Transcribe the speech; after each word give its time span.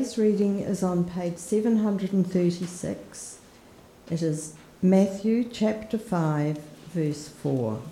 Today's 0.00 0.16
reading 0.16 0.60
is 0.60 0.82
on 0.82 1.04
page 1.04 1.36
736. 1.36 3.38
It 4.10 4.22
is 4.22 4.54
Matthew 4.80 5.44
chapter 5.44 5.98
5, 5.98 6.56
verse 6.94 7.28
4. 7.28 7.82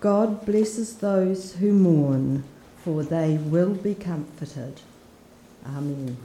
God 0.00 0.44
blesses 0.44 0.96
those 0.96 1.54
who 1.54 1.72
mourn, 1.72 2.42
for 2.78 3.04
they 3.04 3.36
will 3.36 3.72
be 3.72 3.94
comforted. 3.94 4.80
Amen. 5.64 6.16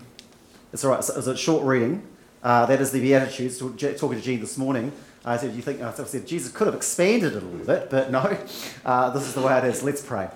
It's 0.74 0.84
all 0.84 0.90
right. 0.90 1.04
So 1.04 1.20
it 1.20 1.28
a 1.28 1.38
short 1.38 1.64
reading. 1.64 2.02
Uh, 2.42 2.66
that 2.66 2.82
is 2.82 2.90
the 2.90 3.02
Beatitudes. 3.02 3.60
Talking 3.60 4.18
to 4.18 4.20
Jean 4.20 4.40
this 4.40 4.58
morning, 4.58 4.92
I 5.24 5.38
said, 5.38 5.54
"You 5.54 5.62
think?" 5.62 5.80
I 5.80 5.94
said, 5.94 6.26
"Jesus 6.26 6.52
could 6.52 6.66
have 6.66 6.76
expanded 6.76 7.36
it 7.36 7.44
a 7.44 7.46
little 7.46 7.68
bit, 7.68 7.92
but 7.92 8.10
no. 8.10 8.36
Uh, 8.84 9.12
this 9.12 9.28
is 9.28 9.36
the 9.36 9.42
way 9.42 9.56
it 9.60 9.64
is. 9.66 9.84
Let's 9.84 10.02
pray." 10.02 10.28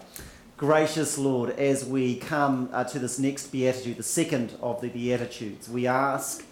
Gracious 0.58 1.20
Lord, 1.20 1.52
as 1.52 1.86
we 1.86 2.16
come 2.16 2.72
uh, 2.74 2.84
to 2.86 2.98
this 2.98 3.20
next 3.20 3.52
Beatitude, 3.52 3.98
the 3.98 4.02
second 4.02 4.56
of 4.60 4.82
the 4.82 4.90
Beatitudes, 4.90 5.70
we 5.70 5.86
ask 5.86 6.44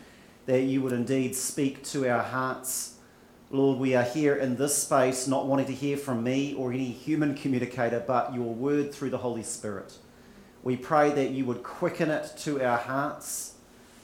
that 0.46 0.62
you 0.62 0.84
would 0.84 0.94
indeed 0.94 1.36
speak 1.36 1.84
to 1.86 2.08
our 2.08 2.22
hearts. 2.22 2.98
Lord, 3.50 3.80
we 3.80 3.96
are 3.96 4.04
here 4.04 4.36
in 4.36 4.58
this 4.58 4.78
space 4.78 5.28
not 5.28 5.48
wanting 5.48 5.66
to 5.66 5.74
hear 5.74 5.98
from 5.98 6.24
me 6.24 6.54
or 6.54 6.72
any 6.72 6.92
human 6.92 7.34
communicator, 7.34 8.00
but 8.06 8.32
your 8.36 8.54
word 8.54 8.94
through 8.94 9.10
the 9.10 9.18
Holy 9.18 9.42
Spirit. 9.42 9.98
We 10.62 10.78
pray 10.78 11.10
that 11.10 11.32
you 11.32 11.46
would 11.46 11.64
quicken 11.64 12.12
it 12.12 12.32
to 12.42 12.64
our 12.64 12.78
hearts. 12.78 13.56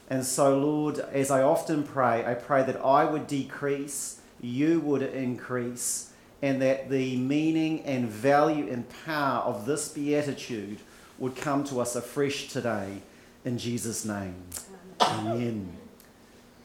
And 0.09 0.25
so, 0.25 0.57
Lord, 0.57 0.97
as 0.97 1.29
I 1.29 1.43
often 1.43 1.83
pray, 1.83 2.25
I 2.25 2.33
pray 2.33 2.63
that 2.63 2.83
I 2.83 3.05
would 3.05 3.27
decrease, 3.27 4.19
you 4.41 4.79
would 4.79 5.03
increase 5.03 6.10
and 6.41 6.61
that 6.61 6.89
the 6.89 7.17
meaning 7.17 7.81
and 7.83 8.07
value 8.07 8.67
and 8.69 8.85
power 9.05 9.41
of 9.43 9.65
this 9.65 9.89
beatitude 9.89 10.79
would 11.19 11.35
come 11.35 11.63
to 11.65 11.79
us 11.79 11.95
afresh 11.95 12.47
today 12.47 13.01
in 13.45 13.57
Jesus' 13.57 14.05
name. 14.05 14.35
Amen. 14.99 15.77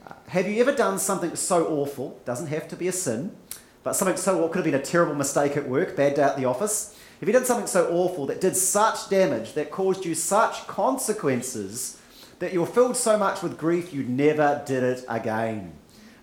Uh, 0.07 0.13
have 0.29 0.49
you 0.49 0.61
ever 0.61 0.73
done 0.73 0.99
something 0.99 1.35
so 1.37 1.67
awful, 1.67 2.21
doesn't 2.25 2.47
have 2.47 2.69
to 2.69 2.77
be 2.77 2.89
a 2.89 2.93
sin, 2.93 3.35
but 3.83 3.95
something 3.95 4.17
so 4.17 4.37
awful, 4.37 4.49
could 4.49 4.65
have 4.65 4.73
been 4.73 4.81
a 4.81 4.85
terrible 4.85 5.15
mistake 5.15 5.57
at 5.57 5.69
work, 5.69 5.97
bad 5.97 6.15
day 6.15 6.23
at 6.23 6.37
the 6.37 6.45
office? 6.45 6.99
Have 7.21 7.29
you 7.29 7.33
done 7.33 7.45
something 7.45 7.67
so 7.67 7.91
awful 7.91 8.27
that 8.27 8.41
did 8.41 8.57
such 8.57 9.09
damage, 9.09 9.55
that 9.55 9.71
caused 9.71 10.05
you 10.05 10.15
such 10.15 10.67
consequences, 10.67 11.99
that 12.39 12.53
you 12.53 12.61
were 12.61 12.67
filled 12.67 12.97
so 12.97 13.17
much 13.19 13.43
with 13.43 13.57
grief 13.57 13.93
you 13.93 14.03
never 14.03 14.63
did 14.67 14.83
it 14.83 15.05
again? 15.09 15.73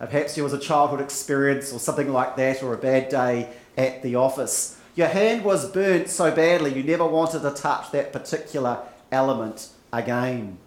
Perhaps 0.05 0.37
it 0.37 0.41
was 0.41 0.53
a 0.53 0.59
childhood 0.59 1.01
experience 1.01 1.71
or 1.71 1.79
something 1.79 2.11
like 2.11 2.35
that, 2.35 2.61
or 2.63 2.73
a 2.73 2.77
bad 2.77 3.09
day 3.09 3.49
at 3.77 4.01
the 4.03 4.15
office. 4.15 4.77
Your 4.95 5.07
hand 5.07 5.43
was 5.43 5.71
burnt 5.71 6.09
so 6.09 6.33
badly 6.33 6.73
you 6.73 6.83
never 6.83 7.05
wanted 7.05 7.41
to 7.41 7.51
touch 7.51 7.91
that 7.91 8.13
particular 8.13 8.79
element 9.11 9.69
again. 9.91 10.57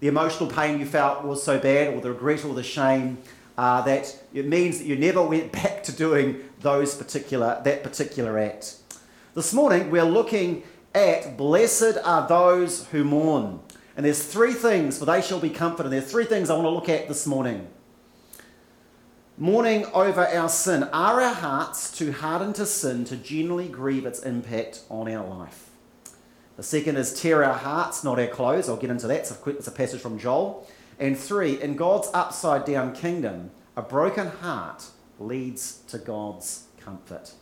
The 0.00 0.08
emotional 0.08 0.50
pain 0.50 0.78
you 0.78 0.86
felt 0.86 1.24
was 1.24 1.42
so 1.42 1.58
bad, 1.58 1.94
or 1.94 2.00
the 2.00 2.10
regret 2.10 2.44
or 2.44 2.54
the 2.54 2.62
shame, 2.62 3.18
uh, 3.58 3.82
that 3.82 4.14
it 4.32 4.46
means 4.46 4.78
that 4.78 4.86
you 4.86 4.96
never 4.96 5.22
went 5.22 5.52
back 5.52 5.82
to 5.84 5.92
doing 5.92 6.44
those 6.60 6.94
particular, 6.94 7.60
that 7.64 7.82
particular 7.82 8.38
act. 8.38 8.76
This 9.34 9.52
morning 9.52 9.90
we're 9.90 10.04
looking 10.04 10.62
at 10.94 11.36
blessed 11.36 11.98
are 12.04 12.26
those 12.28 12.86
who 12.88 13.04
mourn. 13.04 13.60
And 13.96 14.04
there's 14.04 14.22
three 14.22 14.52
things, 14.52 14.98
for 14.98 15.06
they 15.06 15.22
shall 15.22 15.40
be 15.40 15.50
comforted. 15.50 15.90
There's 15.90 16.10
three 16.10 16.26
things 16.26 16.50
I 16.50 16.54
want 16.54 16.66
to 16.66 16.70
look 16.70 16.88
at 16.88 17.08
this 17.08 17.26
morning 17.26 17.66
mourning 19.38 19.84
over 19.86 20.26
our 20.26 20.48
sin, 20.48 20.84
are 20.84 21.20
our 21.20 21.34
hearts 21.34 21.96
too 21.96 22.12
hardened 22.12 22.54
to 22.56 22.66
sin 22.66 23.04
to 23.04 23.16
genuinely 23.16 23.68
grieve 23.68 24.06
its 24.06 24.20
impact 24.20 24.82
on 24.88 25.10
our 25.10 25.26
life? 25.26 25.70
The 26.56 26.62
second 26.62 26.96
is 26.96 27.20
tear 27.20 27.44
our 27.44 27.54
hearts, 27.54 28.02
not 28.02 28.18
our 28.18 28.26
clothes. 28.26 28.68
I'll 28.68 28.76
get 28.76 28.90
into 28.90 29.06
that. 29.08 29.20
It's 29.20 29.30
a, 29.30 29.50
it's 29.50 29.66
a 29.66 29.72
passage 29.72 30.00
from 30.00 30.18
Joel. 30.18 30.66
And 30.98 31.18
three, 31.18 31.60
in 31.60 31.76
God's 31.76 32.08
upside 32.14 32.64
down 32.64 32.94
kingdom, 32.94 33.50
a 33.76 33.82
broken 33.82 34.28
heart 34.28 34.84
leads 35.18 35.80
to 35.88 35.98
God's 35.98 36.64
comfort 36.80 37.32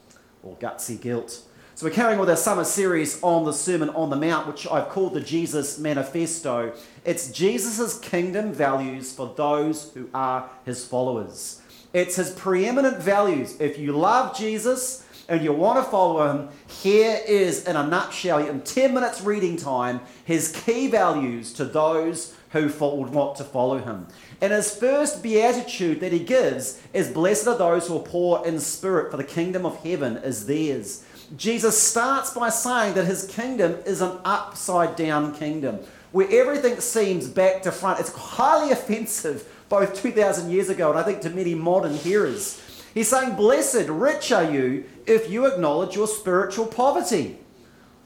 or 0.43 0.57
gutsy 0.57 1.01
guilt. 1.01 1.43
So, 1.77 1.87
we're 1.87 1.93
carrying 1.93 2.21
with 2.21 2.31
our 2.31 2.37
summer 2.37 2.65
series 2.65 3.21
on 3.23 3.45
the 3.45 3.53
Sermon 3.53 3.91
on 3.91 4.11
the 4.11 4.17
Mount, 4.17 4.47
which 4.47 4.67
I've 4.67 4.89
called 4.89 5.15
the 5.15 5.21
Jesus 5.21 5.79
Manifesto. 5.79 6.73
It's 7.05 7.31
Jesus' 7.31 7.99
kingdom 7.99 8.53
values 8.53 9.13
for 9.13 9.33
those 9.37 9.93
who 9.93 10.09
are 10.15 10.51
his 10.65 10.85
followers. 10.87 11.61
It's 11.95 12.17
his 12.17 12.33
preeminent 12.33 12.99
values. 12.99 13.57
If 13.61 13.79
you 13.79 13.93
love 13.93 14.37
Jesus 14.37 15.07
and 15.29 15.43
you 15.43 15.53
want 15.53 15.83
to 15.83 15.91
follow 15.91 16.29
him, 16.29 16.49
here 16.67 17.21
is, 17.27 17.67
in 17.67 17.77
a 17.77 17.87
nutshell, 17.87 18.47
in 18.47 18.63
10 18.63 18.93
minutes 18.93 19.23
reading 19.23 19.57
time, 19.57 20.01
his 20.25 20.51
key 20.65 20.89
values 20.89 21.53
to 21.55 21.65
those 21.65 22.35
who 22.51 22.67
would 22.67 23.11
want 23.11 23.37
to 23.37 23.45
follow 23.45 23.79
him. 23.79 24.09
And 24.41 24.53
his 24.53 24.75
first 24.75 25.23
beatitude 25.23 26.01
that 26.01 26.13
he 26.13 26.19
gives 26.19 26.83
is 26.93 27.09
Blessed 27.09 27.47
are 27.47 27.59
those 27.59 27.87
who 27.87 27.97
are 27.97 28.03
poor 28.03 28.45
in 28.45 28.59
spirit, 28.59 29.13
for 29.13 29.17
the 29.17 29.25
kingdom 29.25 29.65
of 29.65 29.83
heaven 29.85 30.17
is 30.19 30.47
theirs. 30.47 31.05
Jesus 31.37 31.81
starts 31.81 32.35
by 32.35 32.51
saying 32.51 32.95
that 32.95 33.07
his 33.07 33.27
kingdom 33.27 33.77
is 33.87 34.01
an 34.01 34.19
upside 34.25 34.97
down 34.97 35.35
kingdom 35.35 35.79
where 36.15 36.29
everything 36.31 36.81
seems 36.81 37.29
back 37.29 37.63
to 37.63 37.73
front. 37.73 37.99
It's 37.99 38.13
highly 38.13 38.71
offensive 38.79 39.49
both 39.69 40.01
2,000 40.01 40.51
years 40.51 40.69
ago 40.69 40.91
and 40.91 40.99
I 40.99 41.03
think 41.03 41.21
to 41.23 41.31
many 41.31 41.55
modern 41.55 41.95
hearers. 41.95 42.61
He's 42.93 43.09
saying, 43.09 43.37
Blessed, 43.37 43.89
rich 43.89 44.31
are 44.33 44.51
you 44.51 44.85
if 45.07 45.31
you 45.31 45.47
acknowledge 45.47 45.97
your 45.97 46.07
spiritual 46.07 46.67
poverty. 46.67 47.39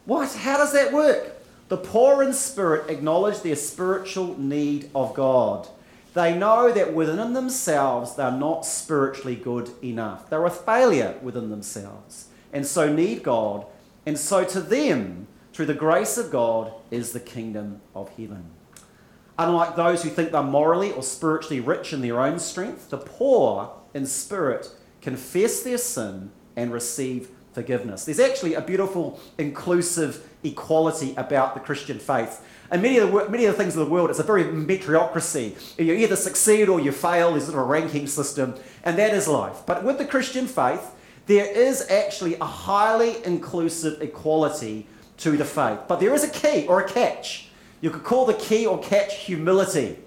What? 0.05 0.33
How 0.35 0.57
does 0.57 0.73
that 0.73 0.93
work? 0.93 1.37
The 1.69 1.77
poor 1.77 2.23
in 2.23 2.33
spirit 2.33 2.89
acknowledge 2.89 3.43
their 3.43 3.57
spiritual 3.57 4.39
need 4.39 4.91
of 4.95 5.15
God. 5.15 5.69
They 6.15 6.37
know 6.37 6.73
that 6.73 6.95
within 6.95 7.35
themselves 7.35 8.17
they're 8.17 8.31
not 8.31 8.65
spiritually 8.65 9.37
good 9.37 9.71
enough. 9.85 10.31
They're 10.31 10.47
a 10.47 10.51
failure 10.51 11.17
within 11.23 11.51
themselves 11.51 12.29
and 12.53 12.67
so 12.67 12.93
need 12.93 13.23
God. 13.23 13.67
And 14.07 14.19
so 14.19 14.45
to 14.45 14.61
them, 14.61 15.27
through 15.53 15.67
the 15.67 15.75
grace 15.75 16.17
of 16.17 16.31
God, 16.31 16.73
is 16.91 17.13
the 17.13 17.21
kingdom 17.21 17.81
of 17.95 18.09
heaven. 18.11 18.51
Unlike 19.39 19.77
those 19.77 20.03
who 20.03 20.11
think 20.11 20.33
they're 20.33 20.43
morally 20.43 20.93
or 20.93 21.03
spiritually 21.03 21.61
rich 21.61 21.93
in 21.93 22.01
their 22.01 22.21
own 22.21 22.39
strength, 22.39 22.91
the 22.91 22.99
poor 22.99 23.73
in 23.95 24.05
spirit 24.05 24.71
confess 25.01 25.63
their 25.63 25.79
sin 25.79 26.31
and 26.57 26.73
receive 26.73 27.29
forgiveness. 27.53 28.05
There's 28.05 28.21
actually 28.21 28.55
a 28.55 28.61
beautiful, 28.61 29.21
inclusive 29.39 30.29
equality 30.43 31.15
about 31.17 31.55
the 31.55 31.61
Christian 31.61 31.99
faith. 31.99 32.45
And 32.71 32.83
many 32.83 32.99
of, 32.99 33.11
the, 33.11 33.29
many 33.29 33.47
of 33.47 33.57
the 33.57 33.63
things 33.63 33.77
of 33.77 33.87
the 33.87 33.91
world, 33.91 34.11
it's 34.11 34.19
a 34.19 34.25
very 34.25 34.45
meritocracy. 34.45 35.57
You 35.79 35.95
either 35.95 36.17
succeed 36.17 36.69
or 36.69 36.81
you 36.81 36.93
fail. 36.93 37.31
There's 37.31 37.49
a 37.49 37.61
ranking 37.61 38.07
system, 38.07 38.55
and 38.85 38.99
that 38.99 39.15
is 39.15 39.27
life. 39.27 39.63
But 39.67 39.85
with 39.85 39.99
the 39.99 40.05
Christian 40.05 40.47
faith, 40.47 40.95
there 41.27 41.47
is 41.47 41.89
actually 41.91 42.35
a 42.35 42.45
highly 42.45 43.25
inclusive 43.25 44.03
equality 44.03 44.87
to 45.19 45.37
the 45.37 45.45
faith. 45.45 45.81
But 45.89 46.01
there 46.01 46.15
is 46.15 46.25
a 46.25 46.29
key 46.29 46.67
or 46.67 46.81
a 46.81 46.89
catch. 46.89 47.48
You 47.81 47.91
could 47.91 48.05
call 48.05 48.27
the 48.27 48.35
key 48.35 48.67
or 48.67 48.81
catch 48.81 49.15
humility 49.17 49.99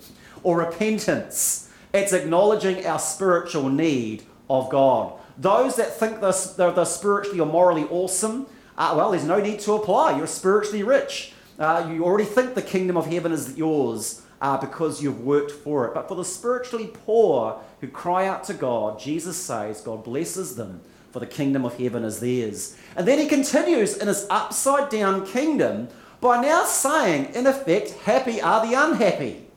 or 0.44 0.58
repentance. 0.60 1.70
It's 1.94 2.14
acknowledging 2.14 2.86
our 2.86 3.00
spiritual 3.00 3.70
need 3.70 4.24
of 4.50 4.70
God. 4.70 5.14
Those 5.38 5.76
that 5.78 5.94
think 5.94 6.22
they're, 6.22 6.72
they're, 6.72 6.86
spiritually 6.86 7.40
or 7.40 7.46
morally 7.46 7.86
awesome, 7.86 8.48
uh, 8.78 8.94
well, 8.96 9.12
there's 9.12 9.24
no 9.24 9.40
need 9.40 9.60
to 9.62 9.74
apply. 9.74 10.18
You're 10.18 10.28
spiritually 10.28 10.84
rich. 10.84 11.34
Uh, 11.58 11.90
you 11.92 12.04
already 12.04 12.26
think 12.26 12.56
the 12.56 12.62
kingdom 12.62 12.98
of 12.98 13.06
heaven 13.06 13.32
is 13.32 13.58
yours 13.58 14.22
uh, 14.42 14.58
because 14.58 15.02
you've 15.02 15.22
worked 15.22 15.52
for 15.52 15.88
it. 15.88 15.94
But 15.94 16.08
for 16.08 16.16
the 16.16 16.26
spiritually 16.26 16.90
poor 17.06 17.62
who 17.80 17.88
cry 17.88 18.28
out 18.28 18.44
to 18.46 18.54
God, 18.54 19.00
Jesus 19.00 19.38
says 19.38 19.82
God 19.82 20.04
blesses 20.04 20.56
them, 20.56 20.82
for 21.12 21.20
the 21.20 21.28
kingdom 21.28 21.66
of 21.66 21.78
heaven 21.78 22.04
is 22.04 22.20
theirs. 22.20 22.76
And 22.96 23.08
then 23.08 23.20
he 23.20 23.28
continues 23.28 23.98
in 23.98 24.08
his 24.08 24.26
upside 24.30 24.90
down 24.90 25.26
kingdom 25.26 25.90
by 26.22 26.42
now 26.42 26.64
saying, 26.64 27.34
in 27.34 27.48
effect, 27.48 27.92
happy 28.04 28.40
are 28.40 28.66
the 28.66 28.74
unhappy. 28.76 29.48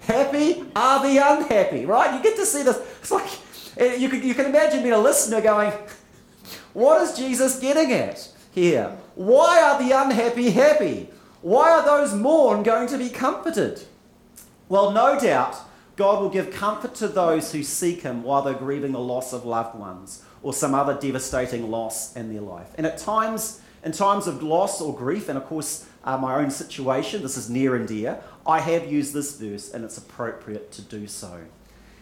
Happy 0.00 0.64
are 0.76 1.02
the 1.02 1.18
unhappy, 1.18 1.84
right? 1.84 2.16
You 2.16 2.22
get 2.22 2.36
to 2.36 2.46
see 2.46 2.62
this. 2.62 2.78
It's 3.00 3.10
like 3.10 3.28
eh, 3.76 3.96
you 3.96 4.08
can, 4.08 4.22
you 4.22 4.34
can 4.34 4.46
imagine 4.46 4.82
being 4.82 4.94
a 4.94 4.98
listener 4.98 5.40
going, 5.40 5.72
What 6.72 7.02
is 7.02 7.18
Jesus 7.18 7.58
getting 7.58 7.92
at 7.92 8.30
here? 8.52 8.96
Why 9.16 9.60
are 9.60 9.82
the 9.82 9.90
unhappy 9.90 10.50
happy? 10.50 11.10
Why 11.42 11.70
are 11.72 11.84
those 11.84 12.14
mourn 12.14 12.62
going 12.62 12.88
to 12.88 12.98
be 12.98 13.08
comforted? 13.08 13.82
Well, 14.68 14.92
no 14.92 15.18
doubt 15.18 15.56
God 15.96 16.20
will 16.20 16.30
give 16.30 16.52
comfort 16.52 16.94
to 16.96 17.08
those 17.08 17.50
who 17.52 17.64
seek 17.64 18.02
Him 18.02 18.22
while 18.22 18.42
they're 18.42 18.54
grieving 18.54 18.92
the 18.92 19.00
loss 19.00 19.32
of 19.32 19.44
loved 19.44 19.76
ones 19.76 20.22
or 20.42 20.52
some 20.52 20.74
other 20.74 20.94
devastating 20.94 21.70
loss 21.70 22.14
in 22.14 22.32
their 22.32 22.42
life. 22.42 22.68
And 22.76 22.86
at 22.86 22.98
times, 22.98 23.60
in 23.86 23.92
times 23.92 24.26
of 24.26 24.42
loss 24.42 24.80
or 24.80 24.92
grief, 24.92 25.28
and 25.28 25.38
of 25.38 25.46
course, 25.46 25.86
uh, 26.02 26.18
my 26.18 26.34
own 26.34 26.50
situation, 26.50 27.22
this 27.22 27.36
is 27.36 27.48
near 27.48 27.76
and 27.76 27.86
dear, 27.86 28.20
I 28.44 28.58
have 28.58 28.90
used 28.90 29.14
this 29.14 29.36
verse 29.36 29.72
and 29.72 29.84
it's 29.84 29.96
appropriate 29.96 30.72
to 30.72 30.82
do 30.82 31.06
so. 31.06 31.42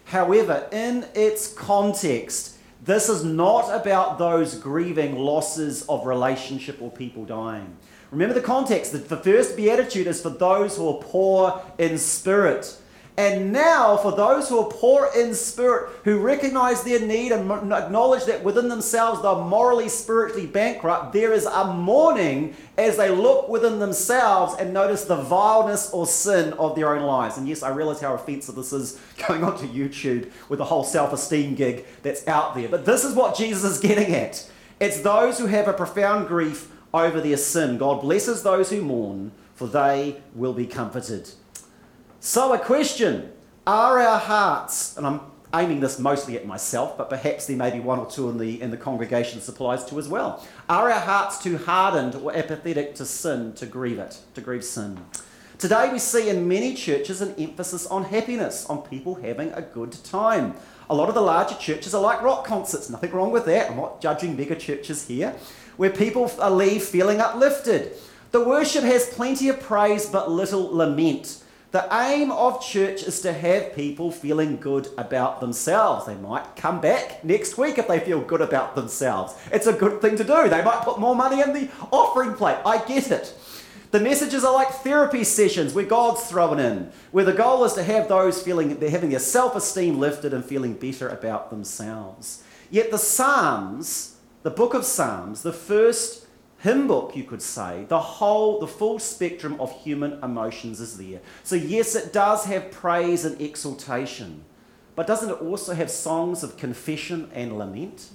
However, 0.06 0.66
in 0.72 1.06
its 1.14 1.52
context, 1.52 2.56
this 2.82 3.10
is 3.10 3.22
not 3.22 3.68
about 3.68 4.18
those 4.18 4.54
grieving 4.54 5.18
losses 5.18 5.82
of 5.86 6.06
relationship 6.06 6.80
or 6.80 6.90
people 6.90 7.26
dying. 7.26 7.76
Remember 8.10 8.34
the 8.34 8.40
context. 8.40 8.92
The, 8.92 8.98
the 8.98 9.18
first 9.18 9.54
beatitude 9.54 10.06
is 10.06 10.22
for 10.22 10.30
those 10.30 10.78
who 10.78 10.88
are 10.88 11.02
poor 11.02 11.62
in 11.76 11.98
spirit. 11.98 12.78
And 13.16 13.52
now, 13.52 13.96
for 13.96 14.10
those 14.10 14.48
who 14.48 14.58
are 14.58 14.68
poor 14.68 15.08
in 15.16 15.36
spirit, 15.36 15.88
who 16.02 16.18
recognize 16.18 16.82
their 16.82 16.98
need 16.98 17.30
and 17.30 17.72
acknowledge 17.72 18.24
that 18.24 18.42
within 18.42 18.68
themselves 18.68 19.22
they're 19.22 19.36
morally, 19.36 19.88
spiritually 19.88 20.48
bankrupt, 20.48 21.12
there 21.12 21.32
is 21.32 21.46
a 21.46 21.72
mourning 21.72 22.56
as 22.76 22.96
they 22.96 23.10
look 23.10 23.48
within 23.48 23.78
themselves 23.78 24.56
and 24.58 24.74
notice 24.74 25.04
the 25.04 25.14
vileness 25.14 25.92
or 25.92 26.08
sin 26.08 26.54
of 26.54 26.74
their 26.74 26.96
own 26.96 27.04
lives. 27.04 27.36
And 27.38 27.46
yes, 27.46 27.62
I 27.62 27.68
realize 27.68 28.00
how 28.00 28.14
offensive 28.14 28.56
this 28.56 28.72
is 28.72 29.00
going 29.28 29.44
onto 29.44 29.68
YouTube 29.68 30.32
with 30.48 30.58
the 30.58 30.64
whole 30.64 30.82
self 30.82 31.12
esteem 31.12 31.54
gig 31.54 31.84
that's 32.02 32.26
out 32.26 32.56
there. 32.56 32.68
But 32.68 32.84
this 32.84 33.04
is 33.04 33.14
what 33.14 33.36
Jesus 33.36 33.62
is 33.64 33.80
getting 33.80 34.12
at 34.12 34.50
it's 34.80 35.00
those 35.00 35.38
who 35.38 35.46
have 35.46 35.68
a 35.68 35.72
profound 35.72 36.26
grief 36.26 36.70
over 36.92 37.20
their 37.20 37.36
sin. 37.36 37.78
God 37.78 38.00
blesses 38.00 38.42
those 38.42 38.70
who 38.70 38.82
mourn, 38.82 39.32
for 39.54 39.68
they 39.68 40.20
will 40.34 40.52
be 40.52 40.66
comforted. 40.66 41.30
So, 42.26 42.54
a 42.54 42.58
question 42.58 43.30
Are 43.66 44.00
our 44.00 44.18
hearts, 44.18 44.96
and 44.96 45.06
I'm 45.06 45.20
aiming 45.52 45.80
this 45.80 45.98
mostly 45.98 46.38
at 46.38 46.46
myself, 46.46 46.96
but 46.96 47.10
perhaps 47.10 47.46
there 47.46 47.56
may 47.58 47.70
be 47.70 47.80
one 47.80 47.98
or 47.98 48.06
two 48.06 48.30
in 48.30 48.38
the, 48.38 48.62
in 48.62 48.70
the 48.70 48.78
congregation 48.78 49.38
this 49.38 49.50
applies 49.50 49.84
to 49.84 49.98
as 49.98 50.08
well. 50.08 50.42
Are 50.66 50.90
our 50.90 51.00
hearts 51.00 51.42
too 51.42 51.58
hardened 51.58 52.14
or 52.14 52.34
apathetic 52.34 52.94
to 52.94 53.04
sin, 53.04 53.52
to 53.56 53.66
grieve 53.66 53.98
it, 53.98 54.20
to 54.36 54.40
grieve 54.40 54.64
sin? 54.64 55.04
Today 55.58 55.92
we 55.92 55.98
see 55.98 56.30
in 56.30 56.48
many 56.48 56.72
churches 56.72 57.20
an 57.20 57.34
emphasis 57.36 57.86
on 57.88 58.04
happiness, 58.04 58.64
on 58.70 58.80
people 58.80 59.16
having 59.16 59.52
a 59.52 59.60
good 59.60 59.92
time. 59.92 60.54
A 60.88 60.94
lot 60.94 61.10
of 61.10 61.14
the 61.14 61.20
larger 61.20 61.56
churches 61.56 61.94
are 61.94 62.00
like 62.00 62.22
rock 62.22 62.46
concerts, 62.46 62.88
nothing 62.88 63.12
wrong 63.12 63.32
with 63.32 63.44
that. 63.44 63.70
I'm 63.70 63.76
not 63.76 64.00
judging 64.00 64.34
mega 64.34 64.56
churches 64.56 65.06
here, 65.06 65.36
where 65.76 65.90
people 65.90 66.32
leave 66.50 66.84
feeling 66.84 67.20
uplifted. 67.20 67.92
The 68.30 68.42
worship 68.42 68.82
has 68.84 69.10
plenty 69.10 69.50
of 69.50 69.60
praise 69.60 70.06
but 70.06 70.30
little 70.30 70.74
lament. 70.74 71.42
The 71.74 71.88
aim 71.90 72.30
of 72.30 72.62
church 72.62 73.02
is 73.02 73.20
to 73.22 73.32
have 73.32 73.74
people 73.74 74.12
feeling 74.12 74.58
good 74.58 74.90
about 74.96 75.40
themselves. 75.40 76.06
They 76.06 76.14
might 76.14 76.54
come 76.54 76.80
back 76.80 77.24
next 77.24 77.58
week 77.58 77.78
if 77.78 77.88
they 77.88 77.98
feel 77.98 78.20
good 78.20 78.40
about 78.40 78.76
themselves. 78.76 79.34
It's 79.50 79.66
a 79.66 79.72
good 79.72 80.00
thing 80.00 80.16
to 80.18 80.22
do. 80.22 80.48
They 80.48 80.62
might 80.62 80.84
put 80.84 81.00
more 81.00 81.16
money 81.16 81.42
in 81.42 81.52
the 81.52 81.68
offering 81.90 82.34
plate. 82.34 82.58
I 82.64 82.78
get 82.86 83.10
it. 83.10 83.36
The 83.90 83.98
messages 83.98 84.44
are 84.44 84.54
like 84.54 84.68
therapy 84.68 85.24
sessions 85.24 85.74
where 85.74 85.84
God's 85.84 86.22
thrown 86.22 86.60
in, 86.60 86.92
where 87.10 87.24
the 87.24 87.32
goal 87.32 87.64
is 87.64 87.72
to 87.72 87.82
have 87.82 88.06
those 88.06 88.40
feeling 88.40 88.78
they're 88.78 88.88
having 88.88 89.10
their 89.10 89.18
self-esteem 89.18 89.98
lifted 89.98 90.32
and 90.32 90.44
feeling 90.44 90.74
better 90.74 91.08
about 91.08 91.50
themselves. 91.50 92.44
Yet 92.70 92.92
the 92.92 92.98
Psalms, 92.98 94.14
the 94.44 94.50
book 94.50 94.74
of 94.74 94.84
Psalms, 94.84 95.42
the 95.42 95.52
first 95.52 96.23
hymn 96.64 96.86
book, 96.86 97.14
you 97.14 97.24
could 97.24 97.42
say, 97.42 97.84
the 97.88 98.00
whole, 98.00 98.58
the 98.58 98.66
full 98.66 98.98
spectrum 98.98 99.60
of 99.60 99.70
human 99.82 100.18
emotions 100.24 100.80
is 100.80 100.96
there. 100.96 101.20
So, 101.42 101.56
yes, 101.56 101.94
it 101.94 102.10
does 102.10 102.46
have 102.46 102.70
praise 102.70 103.26
and 103.26 103.38
exaltation, 103.38 104.44
but 104.96 105.06
doesn't 105.06 105.28
it 105.28 105.42
also 105.42 105.74
have 105.74 105.90
songs 105.90 106.42
of 106.42 106.56
confession 106.56 107.30
and 107.34 107.58
lament? 107.58 108.08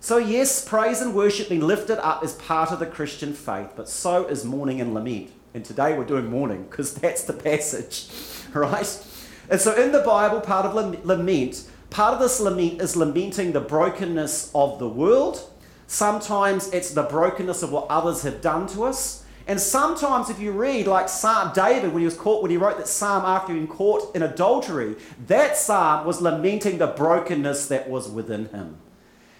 So, 0.00 0.18
yes, 0.18 0.68
praise 0.68 1.00
and 1.00 1.14
worship 1.14 1.48
being 1.48 1.60
lifted 1.60 2.04
up 2.04 2.24
is 2.24 2.32
part 2.32 2.72
of 2.72 2.80
the 2.80 2.86
Christian 2.86 3.32
faith, 3.32 3.74
but 3.76 3.88
so 3.88 4.26
is 4.26 4.44
mourning 4.44 4.80
and 4.80 4.92
lament. 4.92 5.30
And 5.54 5.64
today 5.64 5.96
we're 5.96 6.04
doing 6.04 6.26
mourning 6.26 6.64
because 6.64 6.94
that's 6.94 7.22
the 7.22 7.32
passage, 7.32 8.08
right? 8.52 9.06
And 9.48 9.60
so, 9.60 9.72
in 9.80 9.92
the 9.92 10.00
Bible, 10.00 10.40
part 10.40 10.66
of 10.66 10.74
lament, 11.04 11.70
part 11.90 12.14
of 12.14 12.18
this 12.18 12.40
lament 12.40 12.82
is 12.82 12.96
lamenting 12.96 13.52
the 13.52 13.60
brokenness 13.60 14.50
of 14.52 14.80
the 14.80 14.88
world 14.88 15.48
Sometimes 15.86 16.70
it's 16.72 16.90
the 16.90 17.02
brokenness 17.02 17.62
of 17.62 17.70
what 17.70 17.86
others 17.88 18.22
have 18.22 18.40
done 18.40 18.66
to 18.68 18.84
us. 18.84 19.24
And 19.46 19.60
sometimes, 19.60 20.30
if 20.30 20.40
you 20.40 20.52
read, 20.52 20.86
like 20.86 21.08
Psalm 21.08 21.52
David, 21.54 21.92
when 21.92 22.00
he 22.00 22.06
was 22.06 22.16
caught, 22.16 22.40
when 22.40 22.50
he 22.50 22.56
wrote 22.56 22.78
that 22.78 22.88
psalm 22.88 23.24
after 23.26 23.52
being 23.52 23.66
caught 23.66 24.16
in 24.16 24.22
adultery, 24.22 24.96
that 25.26 25.58
psalm 25.58 26.06
was 26.06 26.22
lamenting 26.22 26.78
the 26.78 26.86
brokenness 26.86 27.66
that 27.66 27.90
was 27.90 28.08
within 28.08 28.46
him. 28.46 28.78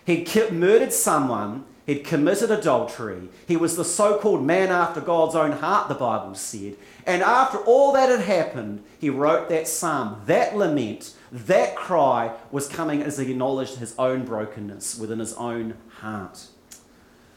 He'd 0.04 0.52
murdered 0.52 0.92
someone, 0.92 1.64
he'd 1.86 2.04
committed 2.04 2.50
adultery, 2.50 3.28
he 3.46 3.56
was 3.56 3.76
the 3.76 3.84
so 3.84 4.18
called 4.18 4.44
man 4.44 4.70
after 4.70 5.00
God's 5.00 5.34
own 5.34 5.52
heart, 5.52 5.88
the 5.88 5.94
Bible 5.94 6.34
said. 6.34 6.76
And 7.06 7.22
after 7.22 7.58
all 7.58 7.92
that 7.92 8.08
had 8.08 8.20
happened, 8.20 8.82
he 8.98 9.10
wrote 9.10 9.48
that 9.48 9.68
psalm, 9.68 10.22
that 10.26 10.56
lament, 10.56 11.14
that 11.30 11.76
cry 11.76 12.34
was 12.50 12.68
coming 12.68 13.02
as 13.02 13.18
he 13.18 13.30
acknowledged 13.30 13.76
his 13.76 13.94
own 13.98 14.24
brokenness 14.24 14.98
within 14.98 15.18
his 15.18 15.34
own 15.34 15.74
heart. 16.00 16.46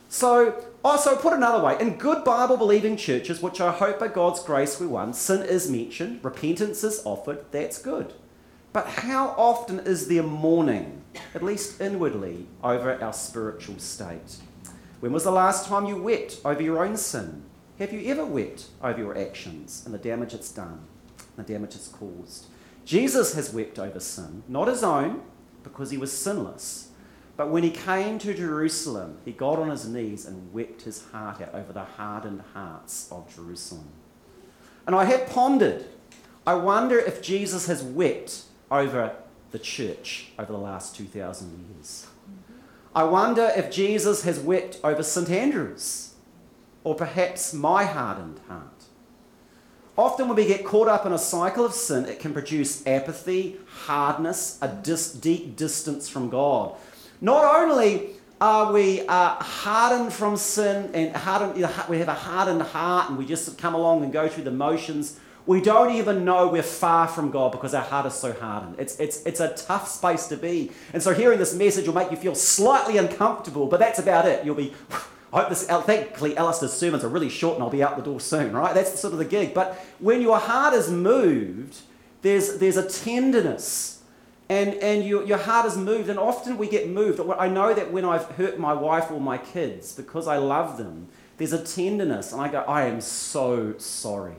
So, 0.10 0.64
also 0.86 1.18
put 1.18 1.34
another 1.34 1.62
way, 1.62 1.76
in 1.82 1.98
good 1.98 2.24
Bible 2.24 2.56
believing 2.56 2.96
churches, 2.96 3.42
which 3.42 3.60
I 3.60 3.74
hope 3.74 4.00
by 4.00 4.08
God's 4.08 4.42
grace 4.42 4.80
we 4.80 4.88
won, 4.88 5.14
sin 5.14 5.44
is 5.44 5.70
mentioned, 5.70 6.24
repentance 6.24 6.82
is 6.84 7.02
offered, 7.06 7.44
that's 7.52 7.82
good. 7.82 8.14
But 8.78 8.90
how 8.90 9.30
often 9.40 9.80
is 9.80 10.08
there 10.08 10.22
mourning, 10.22 11.02
at 11.34 11.42
least 11.42 11.82
inwardly, 11.82 12.46
over 12.64 13.02
our 13.02 13.12
spiritual 13.12 13.80
state? 13.80 14.36
When 15.00 15.12
was 15.12 15.24
the 15.24 15.32
last 15.32 15.66
time 15.66 15.88
you 15.88 16.00
wept 16.00 16.42
over 16.46 16.62
your 16.62 16.86
own 16.86 16.96
sin? 16.96 17.42
Have 17.80 17.92
you 17.92 18.08
ever 18.12 18.24
wept 18.24 18.68
over 18.84 19.00
your 19.00 19.18
actions 19.18 19.82
and 19.84 19.96
the 19.96 19.98
damage 19.98 20.36
it's 20.36 20.52
done, 20.52 20.82
the 21.38 21.42
damage 21.42 21.74
it's 21.74 21.88
caused? 21.88 22.46
Jesus 22.86 23.34
has 23.34 23.52
wept 23.52 23.80
over 23.80 24.00
sin, 24.00 24.44
not 24.48 24.68
his 24.68 24.84
own, 24.84 25.24
because 25.64 25.90
he 25.90 25.98
was 25.98 26.14
sinless. 26.16 26.90
But 27.36 27.50
when 27.50 27.64
he 27.64 27.72
came 27.72 28.20
to 28.20 28.32
Jerusalem, 28.32 29.18
he 29.26 29.32
got 29.32 29.58
on 29.58 29.72
his 29.72 29.88
knees 29.88 30.28
and 30.28 30.54
wept 30.54 30.84
his 30.84 31.04
heart 31.06 31.42
out 31.42 31.56
over 31.56 31.74
the 31.74 31.84
hardened 31.84 32.44
hearts 32.54 33.12
of 33.12 33.36
Jerusalem. 33.36 33.90
And 34.86 34.96
I 34.96 35.06
have 35.06 35.32
pondered, 35.32 35.86
I 36.46 36.54
wonder 36.54 37.00
if 37.00 37.24
Jesus 37.24 37.66
has 37.66 37.82
wept 37.82 38.44
over 38.72 39.16
the 39.52 39.60
church 39.60 40.28
over 40.38 40.52
the 40.52 40.60
last 40.60 40.96
2,000 40.96 41.76
years. 41.76 42.08
I 42.96 43.04
wonder 43.04 43.52
if 43.56 43.72
Jesus 43.72 44.24
has 44.24 44.40
wept 44.40 44.80
over 44.84 45.04
St. 45.04 45.30
Andrews, 45.30 46.14
or 46.84 46.96
perhaps 46.96 47.54
my 47.54 47.84
hardened 47.84 48.40
heart. 48.48 48.64
Often, 49.98 50.28
when 50.28 50.38
we 50.38 50.46
get 50.46 50.64
caught 50.64 50.88
up 50.88 51.06
in 51.08 51.12
a 51.12 51.18
cycle 51.18 51.66
of 51.66 51.74
sin, 51.74 52.06
it 52.06 52.20
can 52.20 52.32
produce 52.32 52.86
apathy, 52.86 53.58
hardness, 53.68 54.60
a 54.62 54.68
dis- 54.68 55.12
deep 55.12 55.56
distance 55.56 56.08
from 56.08 56.30
God. 56.30 56.76
Not 57.20 57.44
only 57.44 58.12
are 58.40 58.72
we 58.72 59.02
uh, 59.08 59.30
hardened 59.36 60.14
from 60.14 60.38
sin 60.38 60.92
and 60.94 61.16
hardened, 61.16 61.56
we 61.90 61.98
have 61.98 62.08
a 62.08 62.14
hardened 62.14 62.62
heart 62.62 63.10
and 63.10 63.18
we 63.18 63.26
just 63.26 63.58
come 63.58 63.74
along 63.74 64.04
and 64.04 64.14
go 64.14 64.28
through 64.28 64.44
the 64.44 64.52
motions, 64.52 65.20
we 65.48 65.62
don't 65.62 65.96
even 65.96 66.26
know 66.26 66.48
we're 66.50 66.62
far 66.62 67.08
from 67.08 67.32
God 67.32 67.54
because 67.54 67.74
our 67.74 67.84
heart 67.84 68.06
is 68.06 68.14
so 68.14 68.34
hardened. 68.34 68.76
It's, 68.78 69.00
it's, 69.00 69.26
it's 69.26 69.40
a 69.40 69.54
tough 69.56 69.88
space 69.88 70.28
to 70.28 70.38
be. 70.38 70.72
And 70.94 71.02
so, 71.02 71.14
hearing 71.14 71.40
this 71.40 71.56
message 71.56 71.88
will 71.88 71.96
make 71.96 72.12
you 72.12 72.18
feel 72.18 72.36
slightly 72.36 72.98
uncomfortable, 72.98 73.68
but 73.68 73.80
that's 73.80 73.98
about 73.98 74.28
it. 74.28 74.46
You'll 74.46 74.56
be 74.56 74.74
I 75.34 75.42
hope 75.42 75.50
this, 75.50 75.66
thankfully, 75.66 76.38
Alistair's 76.38 76.72
sermons 76.72 77.04
are 77.04 77.10
really 77.10 77.30
short 77.30 77.56
and 77.56 77.64
I'll 77.64 77.70
be 77.70 77.84
out 77.84 77.98
the 77.98 78.04
door 78.04 78.22
soon, 78.22 78.54
right? 78.54 78.74
That's 78.74 78.98
sort 78.98 79.12
of 79.12 79.20
the 79.20 79.26
gig. 79.26 79.54
But 79.54 79.76
when 80.00 80.22
your 80.22 80.40
heart 80.40 80.74
is 80.74 80.90
moved, 80.90 81.82
there's, 82.22 82.60
there's 82.60 82.78
a 82.78 82.88
tenderness 82.88 83.98
and, 84.50 84.76
and 84.76 85.04
you, 85.04 85.26
your 85.26 85.38
heart 85.38 85.66
is 85.66 85.78
moved. 85.78 86.10
And 86.10 86.18
often 86.18 86.58
we 86.58 86.70
get 86.70 86.90
moved. 86.90 87.20
I 87.38 87.50
know 87.50 87.74
that 87.74 87.92
when 87.92 88.06
I've 88.06 88.26
hurt 88.32 88.58
my 88.58 88.74
wife 88.74 89.12
or 89.12 89.20
my 89.20 89.38
kids, 89.38 89.94
because 89.94 90.28
I 90.28 90.38
love 90.38 90.78
them, 90.78 91.10
there's 91.38 91.54
a 91.54 91.64
tenderness. 91.64 92.32
And 92.32 92.42
I 92.42 92.48
go, 92.48 92.60
I 92.62 92.84
am 92.86 93.02
so 93.02 93.78
sorry. 93.78 94.36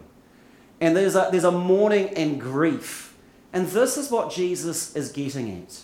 And 0.80 0.97
there's 0.97 1.16
a, 1.16 1.28
there's 1.30 1.44
a 1.44 1.52
mourning 1.52 2.08
and 2.11 2.40
grief. 2.40 3.16
And 3.52 3.66
this 3.68 3.97
is 3.97 4.11
what 4.11 4.30
Jesus 4.30 4.94
is 4.94 5.11
getting 5.11 5.62
at. 5.62 5.80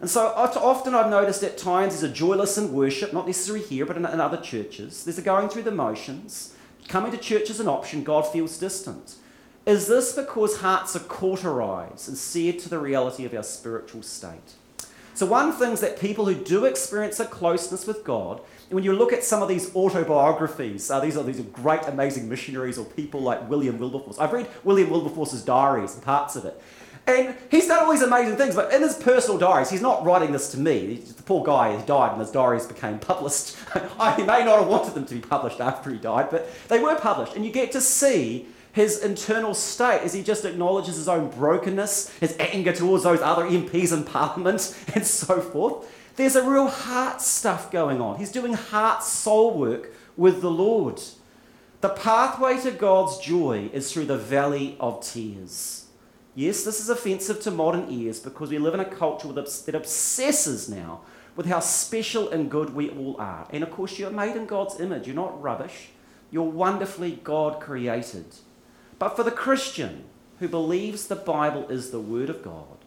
And 0.00 0.10
so 0.10 0.26
often 0.26 0.94
I've 0.94 1.10
noticed 1.10 1.42
at 1.42 1.56
times 1.56 1.98
there's 1.98 2.10
a 2.10 2.14
joyless 2.14 2.58
in 2.58 2.72
worship, 2.72 3.12
not 3.12 3.26
necessarily 3.26 3.64
here, 3.64 3.86
but 3.86 3.96
in, 3.96 4.04
in 4.04 4.20
other 4.20 4.36
churches. 4.36 5.04
There's 5.04 5.18
a 5.18 5.22
going 5.22 5.48
through 5.48 5.62
the 5.62 5.70
motions. 5.70 6.54
Coming 6.88 7.12
to 7.12 7.18
church 7.18 7.50
is 7.50 7.60
an 7.60 7.68
option, 7.68 8.04
God 8.04 8.26
feels 8.26 8.58
distant. 8.58 9.16
Is 9.64 9.88
this 9.88 10.12
because 10.12 10.58
hearts 10.58 10.94
are 10.94 11.00
cauterized 11.00 12.08
and 12.08 12.16
seared 12.16 12.60
to 12.60 12.68
the 12.68 12.78
reality 12.78 13.24
of 13.24 13.34
our 13.34 13.42
spiritual 13.42 14.02
state? 14.02 14.54
So, 15.16 15.24
one 15.24 15.52
thing 15.52 15.74
that 15.76 15.98
people 15.98 16.26
who 16.26 16.34
do 16.34 16.66
experience 16.66 17.18
a 17.20 17.24
closeness 17.24 17.86
with 17.86 18.04
God, 18.04 18.42
when 18.68 18.84
you 18.84 18.92
look 18.92 19.14
at 19.14 19.24
some 19.24 19.42
of 19.42 19.48
these 19.48 19.74
autobiographies, 19.74 20.90
uh, 20.90 21.00
these 21.00 21.16
are 21.16 21.22
these 21.22 21.40
are 21.40 21.44
great, 21.44 21.80
amazing 21.86 22.28
missionaries 22.28 22.76
or 22.76 22.84
people 22.84 23.22
like 23.22 23.48
William 23.48 23.78
Wilberforce. 23.78 24.18
I've 24.18 24.34
read 24.34 24.46
William 24.62 24.90
Wilberforce's 24.90 25.42
diaries 25.42 25.94
and 25.94 26.02
parts 26.02 26.36
of 26.36 26.44
it. 26.44 26.62
And 27.06 27.34
he's 27.50 27.66
done 27.66 27.82
all 27.82 27.92
these 27.92 28.02
amazing 28.02 28.36
things, 28.36 28.54
but 28.54 28.70
in 28.74 28.82
his 28.82 28.94
personal 28.96 29.38
diaries, 29.38 29.70
he's 29.70 29.80
not 29.80 30.04
writing 30.04 30.32
this 30.32 30.50
to 30.50 30.58
me. 30.58 30.96
The 30.96 31.22
poor 31.22 31.42
guy 31.42 31.70
has 31.70 31.86
died 31.86 32.12
and 32.12 32.20
his 32.20 32.30
diaries 32.30 32.66
became 32.66 32.98
published. 32.98 33.56
I 33.98 34.18
may 34.18 34.44
not 34.44 34.58
have 34.58 34.68
wanted 34.68 34.92
them 34.92 35.06
to 35.06 35.14
be 35.14 35.20
published 35.22 35.60
after 35.60 35.88
he 35.88 35.96
died, 35.96 36.28
but 36.30 36.50
they 36.68 36.78
were 36.78 36.96
published. 36.96 37.36
And 37.36 37.42
you 37.42 37.52
get 37.52 37.72
to 37.72 37.80
see 37.80 38.48
his 38.76 39.02
internal 39.02 39.54
state 39.54 40.02
as 40.02 40.12
he 40.12 40.22
just 40.22 40.44
acknowledges 40.44 40.96
his 40.96 41.08
own 41.08 41.30
brokenness, 41.30 42.10
his 42.18 42.36
anger 42.38 42.74
towards 42.74 43.04
those 43.04 43.22
other 43.22 43.44
MPs 43.44 43.90
in 43.90 44.04
Parliament, 44.04 44.76
and 44.94 45.06
so 45.06 45.40
forth. 45.40 45.90
There's 46.16 46.36
a 46.36 46.46
real 46.46 46.68
heart 46.68 47.22
stuff 47.22 47.72
going 47.72 48.02
on. 48.02 48.18
He's 48.18 48.30
doing 48.30 48.52
heart 48.52 49.02
soul 49.02 49.58
work 49.58 49.94
with 50.14 50.42
the 50.42 50.50
Lord. 50.50 51.00
The 51.80 51.88
pathway 51.88 52.60
to 52.64 52.70
God's 52.70 53.16
joy 53.18 53.70
is 53.72 53.90
through 53.90 54.04
the 54.04 54.18
valley 54.18 54.76
of 54.78 55.02
tears. 55.02 55.86
Yes, 56.34 56.62
this 56.62 56.78
is 56.78 56.90
offensive 56.90 57.40
to 57.40 57.50
modern 57.50 57.90
ears 57.90 58.20
because 58.20 58.50
we 58.50 58.58
live 58.58 58.74
in 58.74 58.80
a 58.80 58.84
culture 58.84 59.32
that 59.32 59.74
obsesses 59.74 60.68
now 60.68 61.00
with 61.34 61.46
how 61.46 61.60
special 61.60 62.28
and 62.28 62.50
good 62.50 62.74
we 62.74 62.90
all 62.90 63.16
are. 63.18 63.48
And 63.48 63.62
of 63.62 63.70
course, 63.70 63.98
you're 63.98 64.10
made 64.10 64.36
in 64.36 64.44
God's 64.44 64.78
image. 64.80 65.06
You're 65.06 65.16
not 65.16 65.42
rubbish, 65.42 65.88
you're 66.30 66.42
wonderfully 66.42 67.20
God 67.24 67.58
created. 67.58 68.26
But 68.98 69.16
for 69.16 69.22
the 69.22 69.30
Christian 69.30 70.04
who 70.38 70.48
believes 70.48 71.06
the 71.06 71.16
Bible 71.16 71.68
is 71.68 71.90
the 71.90 72.00
Word 72.00 72.30
of 72.30 72.42
God, 72.42 72.78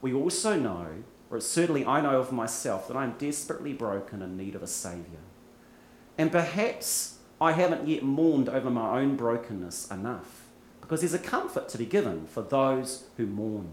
we 0.00 0.12
also 0.12 0.58
know, 0.58 1.04
or 1.30 1.40
certainly 1.40 1.84
I 1.84 2.00
know 2.00 2.20
of 2.20 2.32
myself, 2.32 2.88
that 2.88 2.96
I'm 2.96 3.16
desperately 3.18 3.72
broken 3.72 4.22
in 4.22 4.36
need 4.36 4.54
of 4.54 4.62
a 4.62 4.66
Saviour. 4.66 5.20
And 6.16 6.32
perhaps 6.32 7.18
I 7.40 7.52
haven't 7.52 7.86
yet 7.86 8.02
mourned 8.02 8.48
over 8.48 8.70
my 8.70 9.00
own 9.00 9.16
brokenness 9.16 9.90
enough, 9.90 10.46
because 10.80 11.00
there's 11.00 11.14
a 11.14 11.18
comfort 11.18 11.68
to 11.70 11.78
be 11.78 11.86
given 11.86 12.26
for 12.26 12.42
those 12.42 13.04
who 13.16 13.26
mourn, 13.26 13.68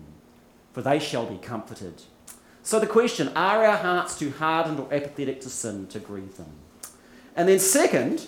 for 0.74 0.82
they 0.82 1.00
shall 1.00 1.26
be 1.26 1.38
comforted. 1.38 2.04
So 2.62 2.80
the 2.80 2.88
question 2.88 3.30
are 3.36 3.64
our 3.64 3.78
hearts 3.78 4.18
too 4.18 4.32
hardened 4.32 4.80
or 4.80 4.94
apathetic 4.94 5.40
to 5.42 5.50
sin 5.50 5.88
to 5.88 6.00
grieve 6.00 6.38
them? 6.38 6.52
And 7.36 7.48
then, 7.48 7.60
second, 7.60 8.28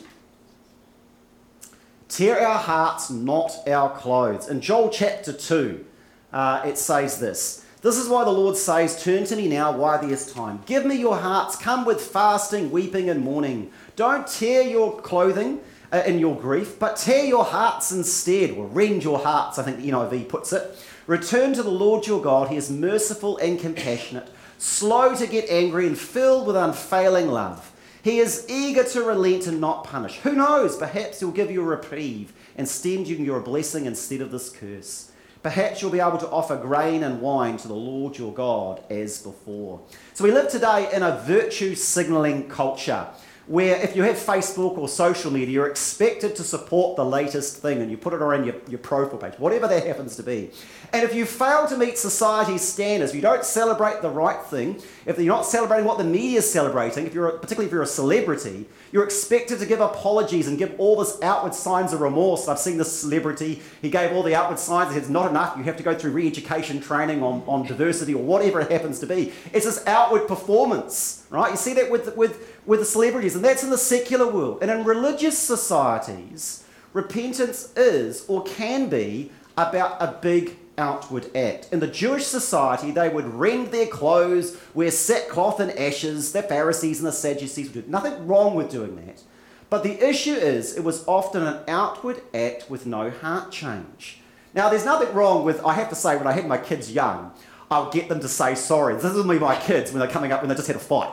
tear 2.08 2.40
our 2.40 2.58
hearts, 2.58 3.10
not 3.10 3.52
our 3.68 3.96
clothes. 3.98 4.48
In 4.48 4.62
Joel 4.62 4.90
chapter 4.90 5.34
2, 5.34 5.86
uh, 6.34 6.62
it 6.66 6.78
says 6.78 7.20
this 7.20 7.66
This 7.82 7.98
is 7.98 8.10
why 8.10 8.24
the 8.24 8.32
Lord 8.32 8.58
says, 8.58 9.04
Turn 9.04 9.26
to 9.26 9.36
me 9.36 9.48
now 9.48 9.72
while 9.78 10.02
there 10.02 10.12
is 10.12 10.32
time. 10.32 10.62
Give 10.66 10.86
me 10.86 10.96
your 10.96 11.18
hearts. 11.18 11.56
Come 11.56 11.86
with 11.86 12.02
fasting, 12.02 12.72
weeping, 12.72 13.10
and 13.10 13.22
mourning. 13.22 13.72
Don't 13.96 14.28
tear 14.28 14.62
your 14.62 15.00
clothing. 15.02 15.60
Uh, 15.90 16.04
in 16.06 16.20
your 16.20 16.36
grief, 16.36 16.78
but 16.80 16.98
tear 16.98 17.24
your 17.24 17.46
hearts 17.46 17.94
instead, 17.94 18.52
or 18.52 18.68
rend 18.68 19.06
your 19.06 19.20
hearts, 19.20 19.58
I 19.58 19.64
think 19.64 19.78
the 19.78 19.90
NIV 19.90 20.28
puts 20.28 20.52
it. 20.52 20.78
Return 21.08 21.54
to 21.54 21.64
the 21.64 21.72
Lord 21.72 22.06
your 22.06 22.22
God. 22.22 22.50
He 22.50 22.58
is 22.58 22.70
merciful 22.70 23.38
and 23.38 23.58
compassionate, 23.58 24.28
slow 24.58 25.16
to 25.16 25.26
get 25.26 25.50
angry, 25.50 25.88
and 25.88 25.98
filled 25.98 26.46
with 26.46 26.58
unfailing 26.58 27.30
love. 27.30 27.72
He 28.04 28.20
is 28.20 28.46
eager 28.50 28.84
to 28.84 29.04
relent 29.04 29.48
and 29.48 29.60
not 29.60 29.84
punish. 29.84 30.18
Who 30.18 30.34
knows? 30.34 30.78
Perhaps 30.78 31.20
he'll 31.20 31.32
give 31.32 31.52
you 31.52 31.62
a 31.62 31.66
reprieve 31.66 32.34
and 32.56 32.68
send 32.68 33.08
you 33.08 33.18
your 33.18 33.40
blessing 33.40 33.86
instead 33.86 34.22
of 34.22 34.32
this 34.32 34.50
curse. 34.50 35.12
Perhaps 35.44 35.82
you'll 35.82 35.92
be 35.92 36.00
able 36.00 36.18
to 36.18 36.30
offer 36.30 36.58
grain 36.58 37.04
and 37.04 37.22
wine 37.22 37.58
to 37.58 37.68
the 37.68 37.74
Lord 37.74 38.18
your 38.18 38.34
God 38.34 38.82
as 38.90 39.22
before. 39.22 39.82
So 40.14 40.24
we 40.24 40.32
live 40.32 40.50
today 40.50 40.90
in 40.94 41.04
a 41.04 41.20
virtue 41.20 41.76
signaling 41.76 42.50
culture 42.50 43.08
where 43.48 43.78
if 43.82 43.96
you 43.96 44.04
have 44.04 44.18
Facebook 44.18 44.78
or 44.78 44.90
social 44.90 45.32
media, 45.32 45.48
you're 45.48 45.68
expected 45.68 46.36
to 46.36 46.44
support 46.44 46.98
the 46.98 47.06
latest 47.06 47.62
thing 47.62 47.82
and 47.82 47.90
you 47.90 47.98
put 47.98 48.14
it 48.14 48.22
around 48.22 48.46
your, 48.46 48.56
your 48.68 48.80
profile 48.80 49.18
page, 49.18 49.40
whatever 49.40 49.68
that 49.70 49.88
happens 49.88 50.18
to 50.18 50.24
be. 50.24 50.52
And 50.92 51.04
if 51.04 51.16
you 51.16 51.26
fail 51.26 51.66
to 51.68 51.78
meet 51.78 51.98
society's 51.98 52.62
standards, 52.62 53.12
if 53.12 53.16
you 53.16 53.22
don't 53.22 53.46
celebrate 53.46 54.02
the 54.02 54.10
right 54.10 54.44
thing, 54.46 54.82
if 55.06 55.18
you're 55.18 55.34
not 55.34 55.46
celebrating 55.46 55.86
what 55.86 55.98
the 55.98 56.04
media 56.04 56.40
is 56.40 56.52
celebrating, 56.52 57.08
if 57.08 57.14
you're 57.14 57.32
particularly 57.32 57.68
if 57.68 57.72
you're 57.72 57.84
a 57.84 57.88
celebrity, 57.88 58.66
you're 58.92 59.04
expected 59.04 59.60
to 59.60 59.66
give 59.66 59.80
apologies 59.80 60.48
and 60.48 60.58
give 60.58 60.74
all 60.78 60.98
this 60.98 61.18
outward 61.22 61.54
signs 61.54 61.94
of 61.94 62.02
remorse. 62.02 62.48
I've 62.48 62.60
seen 62.60 62.78
this 62.78 63.00
celebrity, 63.00 63.62
he 63.82 63.90
gave 63.90 64.12
all 64.12 64.24
the 64.24 64.36
outward 64.36 64.60
signs, 64.60 64.96
it's 64.96 65.10
not 65.10 65.30
enough, 65.30 65.58
you 65.58 65.64
have 65.64 65.78
to 65.78 65.84
go 65.84 65.96
through 65.96 66.12
re-education 66.12 66.82
training 66.82 67.24
on, 67.24 67.44
on 67.48 67.66
diversity 67.66 68.14
or 68.14 68.24
whatever 68.24 68.60
it 68.62 68.72
happens 68.72 69.00
to 69.00 69.06
be. 69.06 69.34
It's 69.54 69.66
this 69.66 69.86
outward 69.88 70.28
performance, 70.28 71.26
right? 71.30 71.52
You 71.52 71.58
see 71.58 71.74
that 71.74 71.92
with, 71.92 72.16
with 72.16 72.56
with 72.68 72.82
the 72.82 72.86
celebrities, 72.86 73.34
and 73.34 73.44
that's 73.44 73.64
in 73.64 73.70
the 73.70 73.78
secular 73.78 74.28
world. 74.28 74.60
And 74.62 74.70
in 74.70 74.84
religious 74.84 75.38
societies, 75.38 76.66
repentance 76.94 77.74
is 77.76 78.26
or 78.28 78.44
can 78.44 78.90
be 78.90 79.32
about 79.58 80.02
a 80.02 80.20
big 80.22 80.58
outward 80.78 81.36
act. 81.36 81.70
In 81.72 81.80
the 81.80 81.88
Jewish 81.88 82.26
society, 82.26 82.92
they 82.92 83.10
would 83.10 83.26
rend 83.26 83.68
their 83.68 83.88
clothes, 83.88 84.58
wear 84.74 84.92
sackcloth 84.92 85.60
and 85.60 85.72
ashes. 85.78 86.32
The 86.32 86.44
Pharisees 86.44 87.00
and 87.00 87.08
the 87.08 87.12
Sadducees 87.12 87.74
would 87.74 87.86
do 87.86 87.92
nothing 87.92 88.28
wrong 88.28 88.56
with 88.56 88.70
doing 88.70 88.96
that. 89.06 89.22
But 89.70 89.84
the 89.84 90.08
issue 90.08 90.34
is, 90.34 90.78
it 90.78 90.84
was 90.84 91.06
often 91.08 91.44
an 91.44 91.60
outward 91.68 92.22
act 92.34 92.70
with 92.70 92.86
no 92.86 93.10
heart 93.10 93.52
change. 93.52 94.22
Now, 94.54 94.70
there's 94.70 94.86
nothing 94.86 95.14
wrong 95.14 95.44
with, 95.44 95.64
I 95.66 95.74
have 95.74 95.90
to 95.90 95.96
say, 95.96 96.16
when 96.16 96.28
I 96.28 96.32
had 96.32 96.48
my 96.48 96.58
kids 96.58 96.92
young, 96.92 97.34
I'll 97.70 97.92
get 97.92 98.08
them 98.08 98.22
to 98.22 98.30
say 98.30 98.56
sorry. 98.56 98.96
This 98.96 99.06
is 99.06 99.26
me, 99.26 99.40
my 99.40 99.60
kids, 99.60 99.92
when 99.92 100.00
they're 100.00 100.10
coming 100.10 100.32
up, 100.32 100.42
when 100.42 100.50
they 100.50 100.56
just 100.56 100.68
had 100.68 100.78
a 100.78 100.80
fight. 100.80 101.12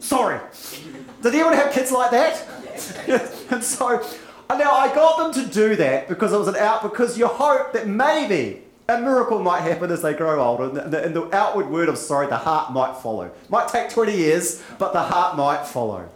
Sorry. 0.00 0.40
Did 1.22 1.34
anyone 1.34 1.54
have 1.54 1.72
kids 1.72 1.92
like 1.92 2.10
that? 2.10 2.46
and 3.50 3.62
so 3.62 4.04
now 4.50 4.72
I 4.72 4.94
got 4.94 5.32
them 5.32 5.44
to 5.44 5.52
do 5.52 5.76
that 5.76 6.08
because 6.08 6.32
it 6.32 6.38
was 6.38 6.48
an 6.48 6.56
out 6.56 6.82
because 6.82 7.18
you 7.18 7.26
hope 7.26 7.72
that 7.72 7.86
maybe 7.86 8.62
a 8.88 9.00
miracle 9.00 9.40
might 9.40 9.62
happen 9.62 9.90
as 9.90 10.02
they 10.02 10.14
grow 10.14 10.40
older, 10.40 10.64
and 10.64 10.92
the, 10.92 11.04
and 11.04 11.14
the, 11.14 11.34
outward 11.34 11.68
word 11.68 11.88
of 11.88 11.98
sorry, 11.98 12.28
the 12.28 12.36
heart 12.36 12.72
might 12.72 12.96
follow. 12.96 13.30
Might 13.48 13.68
take 13.68 13.90
20 13.90 14.16
years, 14.16 14.62
but 14.78 14.92
the 14.92 15.02
heart 15.02 15.36
might 15.36 15.66
follow. 15.66 16.08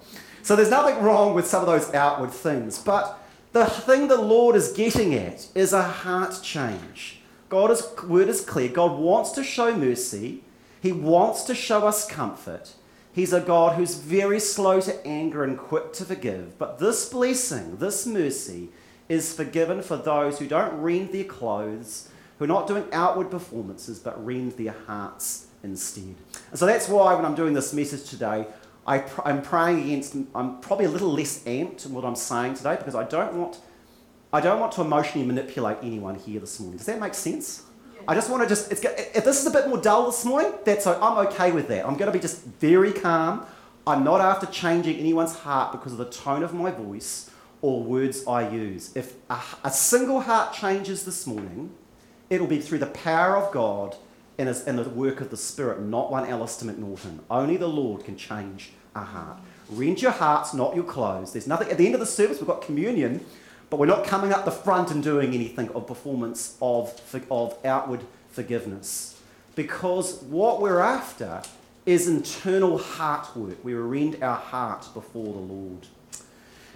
So 0.43 0.55
there's 0.55 0.71
nothing 0.71 1.03
wrong 1.03 1.35
with 1.35 1.47
some 1.47 1.61
of 1.63 1.67
those 1.67 1.93
outward 1.93 2.31
things, 2.31 2.79
but 2.79 3.19
the 3.53 3.67
thing 3.67 4.07
the 4.07 4.21
Lord 4.21 4.55
is 4.55 4.73
getting 4.73 5.15
at 5.15 5.49
is 5.55 5.73
a 5.73 5.83
heart 5.83 6.41
change. 6.43 7.21
God's 7.49 7.83
word 8.05 8.29
is 8.29 8.41
clear. 8.41 8.69
God 8.69 8.99
wants 8.99 9.33
to 9.33 9.43
show 9.43 9.77
mercy. 9.77 10.45
He 10.81 10.93
wants 10.93 11.43
to 11.45 11.55
show 11.55 11.87
us 11.87 12.07
comfort. 12.07 12.75
He's 13.13 13.33
a 13.33 13.41
God 13.41 13.77
who's 13.77 13.97
very 13.97 14.39
slow 14.39 14.81
to 14.81 15.07
anger 15.07 15.43
and 15.43 15.59
quick 15.59 15.93
to 15.95 16.05
forgive. 16.05 16.59
But 16.59 16.79
this 16.79 17.09
blessing, 17.09 17.77
this 17.79 18.07
mercy, 18.07 18.71
is 19.09 19.35
forgiven 19.35 19.83
for 19.83 19.97
those 19.97 20.39
who 20.39 20.47
don't 20.47 20.81
rend 20.81 21.13
their 21.13 21.25
clothes, 21.25 22.09
who 22.39 22.45
are 22.45 22.49
not 22.49 22.69
doing 22.69 22.85
outward 22.93 23.31
performances, 23.31 23.99
but 23.99 24.25
rend 24.25 24.53
their 24.53 24.75
hearts 24.87 25.49
instead. 25.65 26.15
And 26.51 26.59
so 26.59 26.67
that's 26.67 26.89
why 26.89 27.15
when 27.15 27.25
I'm 27.25 27.35
doing 27.35 27.53
this 27.53 27.73
message 27.73 28.09
today, 28.09 28.47
I 28.87 29.05
am 29.25 29.43
praying 29.43 29.83
against, 29.83 30.17
I'm 30.35 30.61
probably 30.61 30.87
a 30.87 30.91
little 30.91 31.13
less 31.13 31.43
amped 31.45 31.87
in 31.87 31.93
what 31.93 32.05
I'm 32.05 32.17
saying 32.17 32.55
today 32.55 32.77
because 32.77 32.95
I 32.95 33.05
don't 33.05 33.35
want, 33.35 33.59
I 34.33 34.41
don't 34.41 34.61
want 34.61 34.73
to 34.73 34.83
emotionally 34.83 35.27
manipulate 35.27 35.79
anyone 35.83 36.15
here 36.15 36.41
this 36.41 36.61
morning. 36.61 36.79
Does 36.79 36.87
that 36.87 37.01
make 37.01 37.15
sense? 37.15 37.65
I 38.09 38.15
just 38.15 38.31
want 38.31 38.43
to 38.43 38.49
just, 38.49 38.73
if 38.73 38.81
this 39.25 39.41
is 39.41 39.47
a 39.47 39.51
bit 39.51 39.69
more 39.69 39.79
dull 39.79 40.07
this 40.07 40.25
morning, 40.25 40.53
that's 40.65 40.87
I'm 40.87 41.19
okay 41.29 41.53
with 41.53 41.69
that. 41.69 41.87
I'm 41.87 41.97
going 41.97 42.07
to 42.07 42.13
be 42.13 42.21
just 42.21 42.45
very 42.45 42.93
calm. 42.93 43.47
I'm 43.87 44.05
not 44.05 44.21
after 44.21 44.47
changing 44.47 44.99
anyone's 44.99 45.35
heart 45.35 45.73
because 45.73 45.93
of 45.93 45.99
the 45.99 46.11
tone 46.11 46.43
of 46.43 46.53
my 46.53 46.71
voice 46.71 47.31
or 47.63 47.83
words 47.83 48.27
I 48.27 48.49
use. 48.49 48.95
If 48.95 49.15
a, 49.29 49.39
a 49.65 49.71
single 49.71 50.21
heart 50.21 50.55
changes 50.55 51.05
this 51.05 51.27
morning, 51.27 51.73
it'll 52.29 52.47
be 52.47 52.61
through 52.61 52.79
the 52.79 52.87
power 52.87 53.37
of 53.37 53.53
God 53.53 53.97
and, 54.39 54.49
and 54.49 54.79
the 54.79 54.89
work 54.89 55.21
of 55.21 55.31
the 55.31 55.37
Spirit, 55.37 55.83
not 55.83 56.11
one 56.11 56.27
Alistair 56.27 56.73
McNaughton. 56.73 57.21
Only 57.31 57.57
the 57.57 57.69
Lord 57.69 58.05
can 58.05 58.17
change 58.17 58.73
a 58.95 59.05
heart. 59.05 59.39
Rend 59.69 60.03
your 60.03 60.13
hearts, 60.13 60.55
not 60.55 60.75
your 60.75 60.85
clothes. 60.85 61.33
There's 61.33 61.47
nothing, 61.47 61.71
at 61.71 61.79
the 61.79 61.87
end 61.87 61.95
of 61.95 62.01
the 62.01 62.07
service, 62.07 62.39
we've 62.39 62.47
got 62.47 62.63
communion. 62.63 63.25
But 63.71 63.79
we're 63.79 63.87
not 63.87 64.05
coming 64.05 64.33
up 64.33 64.45
the 64.45 64.51
front 64.51 64.91
and 64.91 65.03
doing 65.03 65.33
anything 65.33 65.71
of 65.71 65.87
performance 65.87 66.57
of, 66.61 67.01
of 67.31 67.57
outward 67.65 68.01
forgiveness. 68.31 69.21
Because 69.55 70.23
what 70.23 70.61
we're 70.61 70.81
after 70.81 71.43
is 71.87 72.09
internal 72.09 72.79
heart 72.79 73.35
work. 73.37 73.65
We 73.65 73.75
rend 73.75 74.23
our 74.23 74.37
heart 74.37 74.89
before 74.93 75.33
the 75.33 75.41
Lord. 75.41 75.87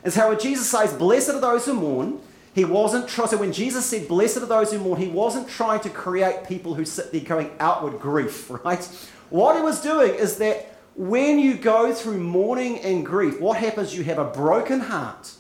And 0.03 0.13
so 0.13 0.29
when 0.29 0.39
Jesus 0.39 0.71
says, 0.71 0.93
Blessed 0.93 1.31
are 1.31 1.41
those 1.41 1.67
who 1.67 1.75
mourn, 1.75 2.21
he 2.55 2.65
wasn't 2.65 3.09
trying, 3.09 3.29
so 3.29 3.39
when 3.39 3.53
Jesus 3.53 3.85
said, 3.87 4.07
Blessed 4.07 4.39
are 4.39 4.47
those 4.47 4.73
who 4.73 4.79
mourn, 4.79 5.01
he 5.01 5.09
wasn't 5.09 5.49
trying 5.49 5.81
to 5.81 5.91
create 5.91 6.47
people 6.47 6.75
who 6.75 6.85
sit 6.85 7.11
there 7.11 7.21
going 7.21 7.51
outward 7.59 8.01
grief, 8.01 8.51
right? 8.65 8.85
What 9.31 9.57
he 9.57 9.63
was 9.63 9.81
doing 9.81 10.15
is 10.15 10.37
that 10.37 10.71
when 10.95 11.39
you 11.41 11.55
go 11.55 11.93
through 11.93 12.19
mourning 12.19 12.79
and 12.81 13.05
grief, 13.05 13.41
what 13.41 13.59
happens? 13.59 13.97
You 13.97 14.05
have 14.05 14.19
a 14.19 14.25
broken 14.25 14.81
heart 14.81 15.33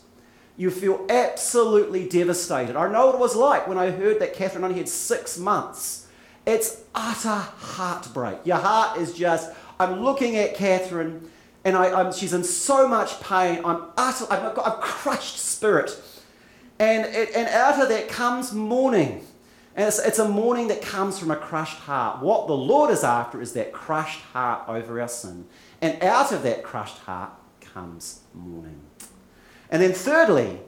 you 0.56 0.70
feel 0.70 1.04
absolutely 1.08 2.08
devastated. 2.08 2.76
I 2.76 2.90
know 2.90 3.06
what 3.06 3.16
it 3.16 3.20
was 3.20 3.34
like 3.34 3.66
when 3.66 3.78
I 3.78 3.90
heard 3.90 4.20
that 4.20 4.34
Catherine 4.34 4.64
only 4.64 4.78
had 4.78 4.88
six 4.88 5.38
months. 5.38 6.06
It's 6.46 6.82
utter 6.94 7.28
heartbreak. 7.58 8.38
Your 8.44 8.58
heart 8.58 8.98
is 8.98 9.14
just, 9.14 9.50
I'm 9.80 10.02
looking 10.02 10.36
at 10.36 10.54
Catherine 10.54 11.28
and 11.64 11.76
I, 11.76 12.00
am 12.00 12.12
she's 12.12 12.34
in 12.34 12.44
so 12.44 12.86
much 12.86 13.20
pain. 13.20 13.62
I'm 13.64 13.82
utter, 13.96 14.26
I've 14.30 14.54
got 14.54 14.78
a 14.78 14.80
crushed 14.80 15.38
spirit. 15.38 15.98
And, 16.78 17.06
it, 17.06 17.30
and 17.34 17.48
out 17.48 17.82
of 17.82 17.88
that 17.88 18.08
comes 18.08 18.52
mourning. 18.52 19.26
And 19.74 19.88
it's, 19.88 19.98
it's 19.98 20.18
a 20.18 20.28
mourning 20.28 20.68
that 20.68 20.82
comes 20.82 21.18
from 21.18 21.30
a 21.30 21.36
crushed 21.36 21.78
heart. 21.78 22.22
What 22.22 22.46
the 22.46 22.56
Lord 22.56 22.90
is 22.90 23.02
after 23.02 23.40
is 23.40 23.54
that 23.54 23.72
crushed 23.72 24.20
heart 24.20 24.68
over 24.68 25.00
our 25.00 25.08
sin. 25.08 25.46
And 25.80 26.00
out 26.02 26.32
of 26.32 26.42
that 26.42 26.62
crushed 26.62 26.98
heart 26.98 27.30
comes 27.60 28.20
mourning. 28.34 28.80
And 29.70 29.82
then, 29.82 29.92
thirdly, 29.92 30.60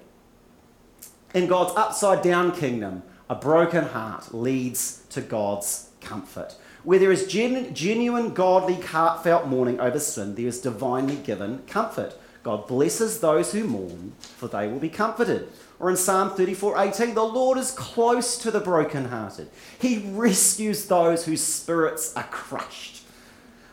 in 1.34 1.46
God's 1.46 1.76
upside 1.76 2.22
down 2.22 2.52
kingdom, 2.52 3.02
a 3.28 3.34
broken 3.34 3.84
heart 3.84 4.32
leads 4.34 5.02
to 5.10 5.20
God's 5.20 5.90
comfort. 6.00 6.56
Where 6.84 6.98
there 6.98 7.12
is 7.12 7.26
gen- 7.26 7.74
genuine, 7.74 8.32
godly, 8.32 8.80
heartfelt 8.80 9.48
mourning 9.48 9.80
over 9.80 9.98
sin, 9.98 10.34
there 10.34 10.46
is 10.46 10.60
divinely 10.60 11.16
given 11.16 11.58
comfort. 11.66 12.14
God 12.44 12.68
blesses 12.68 13.18
those 13.18 13.52
who 13.52 13.64
mourn, 13.64 14.12
for 14.20 14.46
they 14.46 14.68
will 14.68 14.78
be 14.78 14.88
comforted. 14.88 15.48
Or 15.80 15.90
in 15.90 15.96
Psalm 15.96 16.30
34:18, 16.30 17.14
the 17.14 17.24
Lord 17.24 17.58
is 17.58 17.72
close 17.72 18.38
to 18.38 18.52
the 18.52 18.60
brokenhearted. 18.60 19.48
He 19.78 19.98
rescues 20.12 20.86
those 20.86 21.24
whose 21.24 21.42
spirits 21.42 22.16
are 22.16 22.28
crushed. 22.30 23.02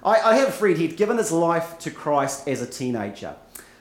I, 0.04 0.20
I 0.20 0.36
have 0.38 0.50
a 0.50 0.52
friend, 0.52 0.78
he'd 0.78 0.98
given 0.98 1.18
his 1.18 1.32
life 1.32 1.78
to 1.80 1.92
Christ 1.92 2.48
as 2.48 2.62
a 2.62 2.68
teenager. 2.68 3.36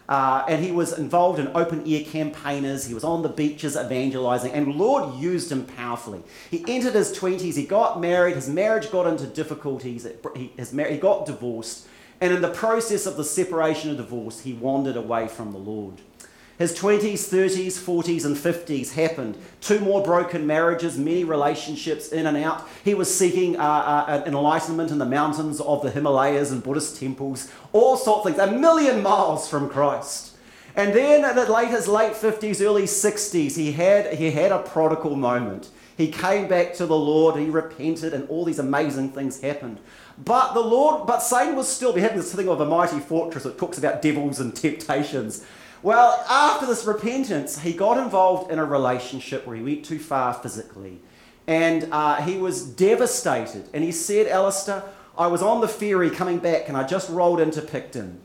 Uh, 0.09 0.45
and 0.49 0.65
he 0.65 0.73
was 0.73 0.99
involved 0.99 1.39
in 1.39 1.49
open 1.55 1.83
air 1.87 2.05
campaigners. 2.05 2.87
He 2.87 2.95
was 2.95 3.05
on 3.05 3.23
the 3.23 3.29
beaches 3.29 3.77
evangelizing, 3.77 4.53
and 4.53 4.75
Lord 4.75 5.15
used 5.15 5.51
him 5.51 5.65
powerfully. 5.65 6.23
He 6.51 6.65
entered 6.69 6.95
his 6.95 7.17
20s, 7.17 7.55
he 7.55 7.65
got 7.65 8.01
married, 8.01 8.35
his 8.35 8.49
marriage 8.49 8.91
got 8.91 9.07
into 9.07 9.27
difficulties, 9.27 10.07
he, 10.35 10.53
his, 10.57 10.71
he 10.73 10.97
got 10.99 11.27
divorced, 11.27 11.87
and 12.21 12.33
in 12.33 12.43
the 12.43 12.51
process 12.51 13.07
of 13.07 13.17
the 13.17 13.25
separation 13.25 13.91
and 13.91 13.99
divorce, 13.99 14.41
he 14.41 14.53
wandered 14.53 14.97
away 14.97 15.29
from 15.29 15.53
the 15.53 15.59
Lord. 15.59 16.01
His 16.63 16.79
20s, 16.79 17.29
30s, 17.29 17.73
40s, 17.73 18.25
and 18.25 18.37
50s 18.37 18.93
happened. 18.93 19.37
Two 19.61 19.81
more 19.81 20.01
broken 20.01 20.47
marriages, 20.47 20.97
many 20.97 21.25
relationships 21.25 22.11
in 22.11 22.25
and 22.25 22.37
out. 22.37 22.69
He 22.85 22.95
was 22.95 23.13
seeking 23.13 23.59
uh, 23.59 23.63
uh, 23.65 24.23
enlightenment 24.27 24.93
in 24.93 24.99
the 24.99 25.05
mountains 25.05 25.61
of 25.61 25.83
the 25.83 25.91
Himalayas 25.91 26.53
and 26.53 26.63
Buddhist 26.63 27.01
temples, 27.01 27.51
all 27.73 27.97
sorts 27.97 28.29
of 28.29 28.37
things, 28.37 28.49
a 28.49 28.57
million 28.57 29.03
miles 29.03 29.49
from 29.49 29.69
Christ. 29.69 30.37
And 30.77 30.95
then 30.95 31.25
at 31.25 31.51
late, 31.51 31.71
his 31.71 31.89
late 31.89 32.13
50s, 32.13 32.65
early 32.65 32.85
60s, 32.85 33.57
he 33.57 33.73
had, 33.73 34.15
he 34.15 34.31
had 34.31 34.53
a 34.53 34.61
prodigal 34.61 35.17
moment. 35.17 35.69
He 35.97 36.13
came 36.13 36.47
back 36.47 36.75
to 36.75 36.87
the 36.87 36.97
Lord, 36.97 37.41
he 37.41 37.51
repented, 37.51 38.15
and 38.15 38.29
all 38.29 38.45
these 38.45 38.61
amazing 38.61 39.11
things 39.11 39.41
happened. 39.41 39.81
But 40.17 40.55
the 40.55 40.61
Lord, 40.61 41.09
but 41.09 41.25
Satan 41.25 41.57
was 41.57 41.67
still, 41.67 41.93
we 41.93 42.03
have 42.03 42.15
this 42.15 42.33
thing 42.33 42.49
of 42.49 42.61
a 42.61 42.67
mighty 42.67 43.01
fortress 43.01 43.43
that 43.43 43.59
talks 43.59 43.79
about 43.79 44.01
devils 44.01 44.39
and 44.39 44.55
temptations. 44.55 45.45
Well, 45.83 46.25
after 46.31 46.65
this 46.65 46.85
repentance, 46.85 47.59
he 47.59 47.73
got 47.73 47.99
involved 47.99 48.53
in 48.53 48.61
a 48.61 48.65
relationship 48.65 49.47
where 49.47 49.57
he 49.57 49.63
went 49.63 49.85
too 49.85 49.99
far 49.99 50.33
physically. 50.33 51.01
And 51.49 51.89
uh, 51.91 52.23
he 52.23 52.39
was 52.39 52.65
devastated. 52.65 53.69
And 53.75 53.83
he 53.83 53.91
said, 53.91 54.29
Alistair, 54.29 54.85
I 55.19 55.27
was 55.27 55.43
on 55.43 55.61
the 55.61 55.67
ferry 55.67 56.09
coming 56.09 56.39
back 56.39 56.69
and 56.69 56.77
I 56.77 56.87
just 56.87 57.11
rolled 57.11 57.41
into 57.41 57.61
Picton. 57.61 58.21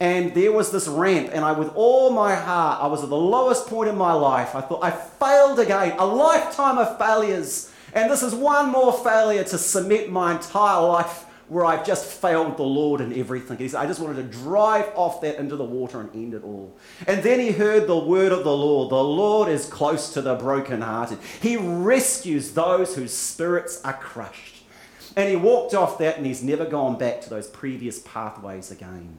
And 0.00 0.34
there 0.34 0.52
was 0.52 0.70
this 0.70 0.86
ramp, 0.86 1.30
and 1.32 1.44
I, 1.44 1.50
with 1.50 1.72
all 1.74 2.10
my 2.10 2.36
heart, 2.36 2.80
I 2.80 2.86
was 2.86 3.02
at 3.02 3.08
the 3.08 3.16
lowest 3.16 3.66
point 3.66 3.88
in 3.88 3.98
my 3.98 4.12
life. 4.12 4.54
I 4.54 4.60
thought, 4.60 4.84
I 4.84 4.92
failed 4.92 5.58
again, 5.58 5.96
a 5.98 6.06
lifetime 6.06 6.78
of 6.78 6.96
failures. 6.98 7.72
And 7.94 8.08
this 8.08 8.22
is 8.22 8.32
one 8.32 8.70
more 8.70 8.92
failure 8.92 9.42
to 9.42 9.58
cement 9.58 10.08
my 10.08 10.36
entire 10.36 10.80
life 10.82 11.24
where 11.48 11.64
I've 11.64 11.86
just 11.86 12.04
failed 12.04 12.56
the 12.56 12.62
Lord 12.62 13.00
in 13.00 13.18
everything. 13.18 13.56
He 13.56 13.68
said, 13.68 13.80
I 13.80 13.86
just 13.86 14.00
wanted 14.00 14.16
to 14.16 14.38
drive 14.38 14.90
off 14.94 15.22
that 15.22 15.38
into 15.38 15.56
the 15.56 15.64
water 15.64 16.00
and 16.00 16.14
end 16.14 16.34
it 16.34 16.44
all. 16.44 16.76
And 17.06 17.22
then 17.22 17.40
he 17.40 17.52
heard 17.52 17.86
the 17.86 17.98
word 17.98 18.32
of 18.32 18.44
the 18.44 18.54
Lord. 18.54 18.90
The 18.90 19.02
Lord 19.02 19.48
is 19.48 19.66
close 19.66 20.12
to 20.12 20.20
the 20.20 20.34
brokenhearted. 20.34 21.18
He 21.40 21.56
rescues 21.56 22.52
those 22.52 22.94
whose 22.96 23.12
spirits 23.12 23.80
are 23.82 23.94
crushed. 23.94 24.62
And 25.16 25.28
he 25.28 25.36
walked 25.36 25.74
off 25.74 25.98
that 25.98 26.18
and 26.18 26.26
he's 26.26 26.42
never 26.42 26.66
gone 26.66 26.98
back 26.98 27.22
to 27.22 27.30
those 27.30 27.48
previous 27.48 27.98
pathways 28.00 28.70
again. 28.70 29.18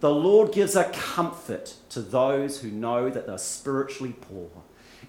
The 0.00 0.10
Lord 0.10 0.52
gives 0.52 0.76
a 0.76 0.84
comfort 0.84 1.74
to 1.90 2.00
those 2.00 2.60
who 2.60 2.70
know 2.70 3.08
that 3.08 3.26
they're 3.26 3.38
spiritually 3.38 4.14
poor. 4.20 4.50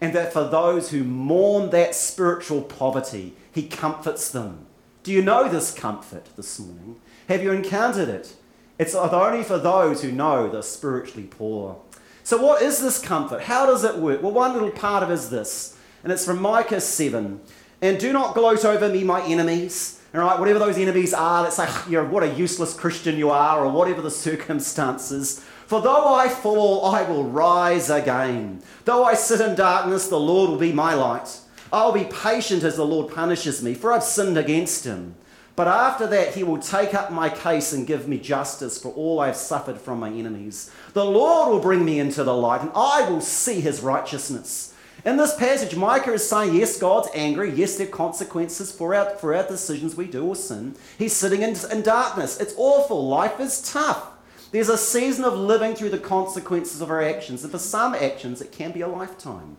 And 0.01 0.13
that 0.13 0.31
for 0.31 0.45
those 0.45 0.91
who 0.91 1.03
mourn 1.03 1.71
that 1.71 1.93
spiritual 1.93 2.61
poverty, 2.61 3.33
he 3.51 3.67
comforts 3.67 4.31
them. 4.31 4.65
Do 5.01 5.13
you 5.13 5.21
know 5.21 5.47
this 5.47 5.73
comfort 5.73 6.25
this 6.35 6.59
morning? 6.59 6.97
Have 7.29 7.41
you 7.41 7.51
encountered 7.51 8.09
it? 8.09 8.35
It's 8.77 8.93
only 8.93 9.43
for 9.43 9.57
those 9.57 10.01
who 10.01 10.11
know 10.11 10.49
they're 10.49 10.61
spiritually 10.61 11.27
poor. 11.27 11.79
So, 12.23 12.41
what 12.41 12.61
is 12.61 12.81
this 12.81 13.01
comfort? 13.01 13.43
How 13.43 13.65
does 13.65 13.83
it 13.83 13.97
work? 13.97 14.21
Well, 14.21 14.33
one 14.33 14.53
little 14.53 14.71
part 14.71 15.03
of 15.03 15.09
it 15.09 15.13
is 15.13 15.29
this, 15.29 15.77
and 16.03 16.11
it's 16.11 16.25
from 16.25 16.41
Micah 16.41 16.81
7. 16.81 17.39
And 17.81 17.97
do 17.97 18.11
not 18.11 18.35
gloat 18.35 18.65
over 18.65 18.89
me, 18.89 19.05
my 19.05 19.21
enemies. 19.23 20.01
All 20.13 20.21
right, 20.21 20.37
whatever 20.37 20.59
those 20.59 20.77
enemies 20.77 21.13
are, 21.13 21.43
let's 21.43 21.55
say, 21.55 21.69
you 21.87 21.93
know, 21.93 22.05
what 22.05 22.23
a 22.23 22.33
useless 22.33 22.73
Christian 22.73 23.17
you 23.17 23.29
are, 23.29 23.63
or 23.63 23.71
whatever 23.71 24.01
the 24.01 24.11
circumstances. 24.11 25.39
For 25.65 25.81
though 25.81 26.13
I 26.13 26.27
fall, 26.27 26.85
I 26.85 27.03
will 27.03 27.23
rise 27.23 27.89
again. 27.89 28.61
Though 28.83 29.05
I 29.05 29.13
sit 29.13 29.39
in 29.39 29.55
darkness, 29.55 30.07
the 30.07 30.19
Lord 30.19 30.49
will 30.49 30.57
be 30.57 30.73
my 30.73 30.93
light. 30.93 31.39
I'll 31.71 31.91
be 31.91 32.05
patient 32.05 32.63
as 32.63 32.77
the 32.77 32.85
Lord 32.85 33.13
punishes 33.13 33.61
me, 33.61 33.73
for 33.73 33.93
I've 33.93 34.03
sinned 34.03 34.37
against 34.37 34.85
him. 34.85 35.15
But 35.55 35.67
after 35.67 36.07
that, 36.07 36.35
he 36.35 36.43
will 36.43 36.57
take 36.57 36.93
up 36.93 37.11
my 37.11 37.29
case 37.29 37.73
and 37.73 37.85
give 37.85 38.07
me 38.07 38.17
justice 38.17 38.81
for 38.81 38.93
all 38.93 39.19
I 39.19 39.27
have 39.27 39.35
suffered 39.35 39.77
from 39.77 39.99
my 39.99 40.09
enemies. 40.09 40.71
The 40.93 41.03
Lord 41.03 41.51
will 41.51 41.59
bring 41.59 41.83
me 41.83 41.99
into 41.99 42.23
the 42.23 42.33
light, 42.33 42.61
and 42.61 42.71
I 42.73 43.09
will 43.09 43.21
see 43.21 43.59
his 43.59 43.81
righteousness. 43.81 44.73
In 45.05 45.17
this 45.17 45.35
passage, 45.35 45.75
Micah 45.75 46.13
is 46.13 46.27
saying, 46.27 46.55
yes, 46.55 46.77
God's 46.77 47.09
angry. 47.13 47.51
Yes, 47.51 47.77
there 47.77 47.87
are 47.87 47.91
consequences 47.91 48.71
for 48.71 48.95
our, 48.95 49.09
for 49.17 49.33
our 49.35 49.47
decisions 49.47 49.95
we 49.95 50.05
do 50.05 50.25
or 50.25 50.35
sin. 50.35 50.75
He's 50.97 51.13
sitting 51.13 51.41
in, 51.41 51.55
in 51.71 51.81
darkness. 51.81 52.39
It's 52.39 52.53
awful. 52.57 53.07
Life 53.07 53.39
is 53.39 53.61
tough. 53.61 54.11
There's 54.51 54.69
a 54.69 54.77
season 54.77 55.23
of 55.25 55.35
living 55.35 55.75
through 55.75 55.89
the 55.89 55.99
consequences 55.99 56.81
of 56.81 56.89
our 56.89 57.01
actions. 57.01 57.43
And 57.43 57.51
for 57.51 57.59
some 57.59 57.95
actions, 57.95 58.41
it 58.41 58.51
can 58.51 58.71
be 58.71 58.81
a 58.81 58.87
lifetime. 58.87 59.57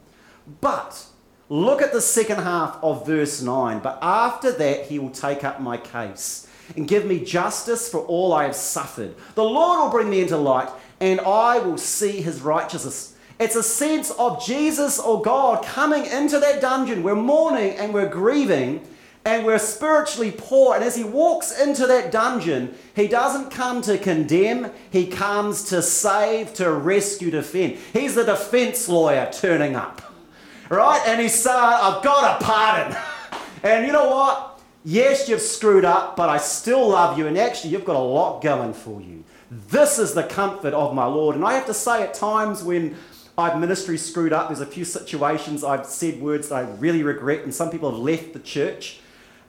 But 0.61 1.07
Look 1.51 1.83
at 1.83 1.93
the 1.93 2.01
second 2.01 2.39
half 2.39 2.79
of 2.81 3.05
verse 3.05 3.43
9. 3.43 3.81
But 3.81 3.99
after 4.01 4.53
that, 4.53 4.87
he 4.87 5.01
will 5.01 5.11
take 5.11 5.43
up 5.43 5.61
my 5.61 5.77
case 5.77 6.47
and 6.77 6.87
give 6.87 7.05
me 7.05 7.25
justice 7.25 7.89
for 7.89 7.99
all 8.03 8.33
I 8.33 8.45
have 8.45 8.55
suffered. 8.55 9.17
The 9.35 9.43
Lord 9.43 9.81
will 9.81 9.91
bring 9.91 10.09
me 10.09 10.21
into 10.21 10.37
light, 10.37 10.69
and 11.01 11.21
I 11.21 11.59
will 11.59 11.77
see 11.77 12.23
his 12.23 12.41
righteousness. 12.41 13.17
It's 13.41 13.57
a 13.57 13.65
sense 13.65 14.13
of 14.13 14.47
Jesus 14.47 15.01
or 15.01 15.23
God 15.23 15.65
coming 15.65 16.07
into 16.07 16.39
that 16.39 16.61
dungeon. 16.61 17.03
We're 17.03 17.17
mourning 17.17 17.77
and 17.79 17.93
we're 17.93 18.09
grieving 18.09 18.87
and 19.25 19.45
we're 19.45 19.59
spiritually 19.59 20.31
poor. 20.31 20.77
And 20.77 20.85
as 20.85 20.95
he 20.95 21.03
walks 21.03 21.59
into 21.59 21.85
that 21.89 22.13
dungeon, 22.13 22.77
he 22.95 23.09
doesn't 23.09 23.51
come 23.51 23.83
to 23.83 23.99
condemn, 23.99 24.71
he 24.93 25.09
comes 25.09 25.65
to 25.71 25.83
save, 25.83 26.55
to 26.55 26.71
rescue, 26.71 27.33
defend. 27.33 27.79
He's 27.93 28.15
the 28.15 28.25
defense 28.25 28.89
lawyer 28.89 29.29
turning 29.33 29.75
up 29.75 30.10
right? 30.71 31.03
And 31.07 31.21
he's 31.21 31.35
saying, 31.35 31.57
I've 31.59 32.03
got 32.03 32.41
a 32.41 32.45
pardon. 32.45 32.97
and 33.63 33.87
you 33.87 33.93
know 33.93 34.09
what? 34.09 34.61
Yes, 34.85 35.29
you've 35.29 35.43
screwed 35.43 35.85
up, 35.85 36.17
but 36.17 36.31
I 36.31 36.39
still 36.39 36.89
love 36.89 37.19
you. 37.19 37.27
And 37.27 37.37
actually, 37.37 37.71
you've 37.71 37.85
got 37.85 37.97
a 37.97 37.99
lot 37.99 38.41
going 38.41 38.73
for 38.73 39.01
you. 39.01 39.25
This 39.51 39.99
is 39.99 40.15
the 40.15 40.23
comfort 40.23 40.73
of 40.73 40.95
my 40.95 41.05
Lord. 41.05 41.37
And 41.37 41.45
I 41.45 41.55
have 41.55 41.67
to 41.67 41.75
say, 41.75 42.03
at 42.03 42.15
times 42.15 42.63
when 42.63 42.97
I've 43.37 43.59
ministry 43.59 43.99
screwed 43.99 44.33
up, 44.33 44.49
there's 44.49 44.61
a 44.61 44.67
few 44.67 44.85
situations 44.85 45.65
I've 45.65 45.85
said 45.85 46.21
words 46.21 46.49
that 46.49 46.55
I 46.55 46.61
really 46.77 47.03
regret, 47.03 47.41
and 47.41 47.55
some 47.55 47.71
people 47.71 47.91
have 47.91 48.01
left 48.01 48.33
the 48.33 48.39
church. 48.39 49.01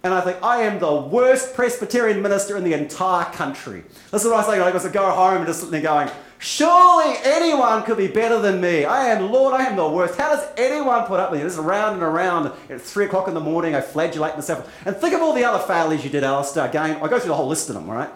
And 0.03 0.13
I 0.13 0.21
think, 0.21 0.37
I 0.41 0.63
am 0.63 0.79
the 0.79 0.93
worst 0.95 1.53
Presbyterian 1.53 2.23
minister 2.23 2.57
in 2.57 2.63
the 2.63 2.73
entire 2.73 3.25
country. 3.25 3.83
This 4.11 4.25
is 4.25 4.31
what 4.31 4.43
I 4.43 4.55
say. 4.55 4.59
I 4.59 4.71
was 4.71 4.85
go 4.87 5.11
home 5.11 5.37
and 5.37 5.45
just 5.45 5.59
sitting 5.59 5.71
there 5.71 5.81
going, 5.81 6.09
Surely 6.43 7.17
anyone 7.23 7.83
could 7.83 7.97
be 7.97 8.07
better 8.07 8.39
than 8.39 8.59
me. 8.59 8.83
I 8.83 9.09
am, 9.09 9.31
Lord, 9.31 9.53
I 9.53 9.65
am 9.65 9.75
the 9.75 9.87
worst. 9.87 10.19
How 10.19 10.35
does 10.35 10.43
anyone 10.57 11.05
put 11.05 11.19
up 11.19 11.29
with 11.29 11.39
me? 11.39 11.43
This 11.43 11.53
is 11.53 11.59
round 11.59 11.93
and 11.93 12.01
around. 12.01 12.51
At 12.67 12.81
3 12.81 13.05
o'clock 13.05 13.27
in 13.27 13.35
the 13.35 13.39
morning, 13.39 13.75
I 13.75 13.81
flagellate 13.81 14.33
myself. 14.33 14.67
And 14.83 14.95
think 14.95 15.13
of 15.13 15.21
all 15.21 15.33
the 15.33 15.43
other 15.43 15.63
failures 15.63 16.03
you 16.03 16.09
did, 16.09 16.23
Alistair. 16.23 16.65
Again, 16.65 16.95
I 16.95 17.07
go 17.07 17.19
through 17.19 17.27
the 17.27 17.35
whole 17.35 17.47
list 17.47 17.69
of 17.69 17.75
them, 17.75 17.87
right? 17.87 18.09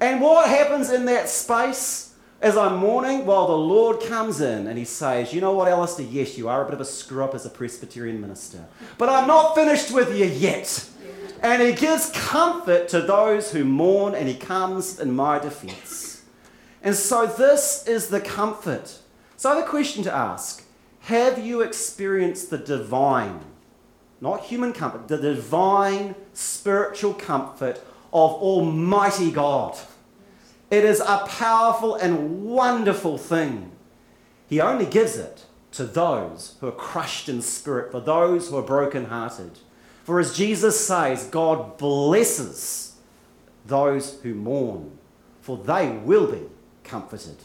And 0.00 0.20
what 0.20 0.48
happens 0.48 0.90
in 0.90 1.04
that 1.04 1.28
space 1.28 2.16
as 2.42 2.56
I'm 2.56 2.78
mourning? 2.78 3.24
Well, 3.24 3.46
the 3.46 3.56
Lord 3.56 4.00
comes 4.00 4.40
in 4.40 4.66
and 4.66 4.76
he 4.76 4.84
says, 4.84 5.32
You 5.32 5.40
know 5.40 5.52
what, 5.52 5.68
Alistair? 5.68 6.04
Yes, 6.04 6.36
you 6.36 6.48
are 6.48 6.62
a 6.62 6.64
bit 6.64 6.74
of 6.74 6.80
a 6.80 6.84
screw 6.84 7.22
up 7.22 7.32
as 7.36 7.46
a 7.46 7.50
Presbyterian 7.50 8.20
minister. 8.20 8.66
But 8.98 9.08
I'm 9.08 9.28
not 9.28 9.54
finished 9.54 9.92
with 9.92 10.18
you 10.18 10.24
yet. 10.24 10.84
And 11.44 11.62
he 11.62 11.74
gives 11.74 12.10
comfort 12.10 12.88
to 12.88 13.02
those 13.02 13.52
who 13.52 13.64
mourn 13.64 14.16
and 14.16 14.26
he 14.26 14.34
comes 14.34 14.98
in 14.98 15.14
my 15.14 15.38
defense. 15.38 16.07
And 16.82 16.94
so, 16.94 17.26
this 17.26 17.86
is 17.86 18.08
the 18.08 18.20
comfort. 18.20 18.98
So, 19.36 19.50
I 19.50 19.56
have 19.56 19.64
a 19.64 19.68
question 19.68 20.02
to 20.04 20.14
ask 20.14 20.64
Have 21.00 21.44
you 21.44 21.60
experienced 21.60 22.50
the 22.50 22.58
divine, 22.58 23.40
not 24.20 24.44
human 24.44 24.72
comfort, 24.72 25.08
the 25.08 25.18
divine 25.18 26.14
spiritual 26.32 27.14
comfort 27.14 27.78
of 28.12 28.32
Almighty 28.32 29.30
God? 29.30 29.76
It 30.70 30.84
is 30.84 31.00
a 31.00 31.24
powerful 31.26 31.94
and 31.94 32.44
wonderful 32.44 33.18
thing. 33.18 33.72
He 34.48 34.60
only 34.60 34.86
gives 34.86 35.16
it 35.16 35.46
to 35.72 35.84
those 35.84 36.56
who 36.60 36.68
are 36.68 36.72
crushed 36.72 37.28
in 37.28 37.42
spirit, 37.42 37.90
for 37.90 38.00
those 38.00 38.48
who 38.48 38.56
are 38.56 38.62
brokenhearted. 38.62 39.58
For 40.04 40.20
as 40.20 40.36
Jesus 40.36 40.86
says, 40.86 41.24
God 41.24 41.76
blesses 41.76 42.94
those 43.66 44.20
who 44.22 44.34
mourn, 44.34 44.98
for 45.40 45.56
they 45.56 45.90
will 45.90 46.30
be 46.30 46.42
comforted. 46.88 47.36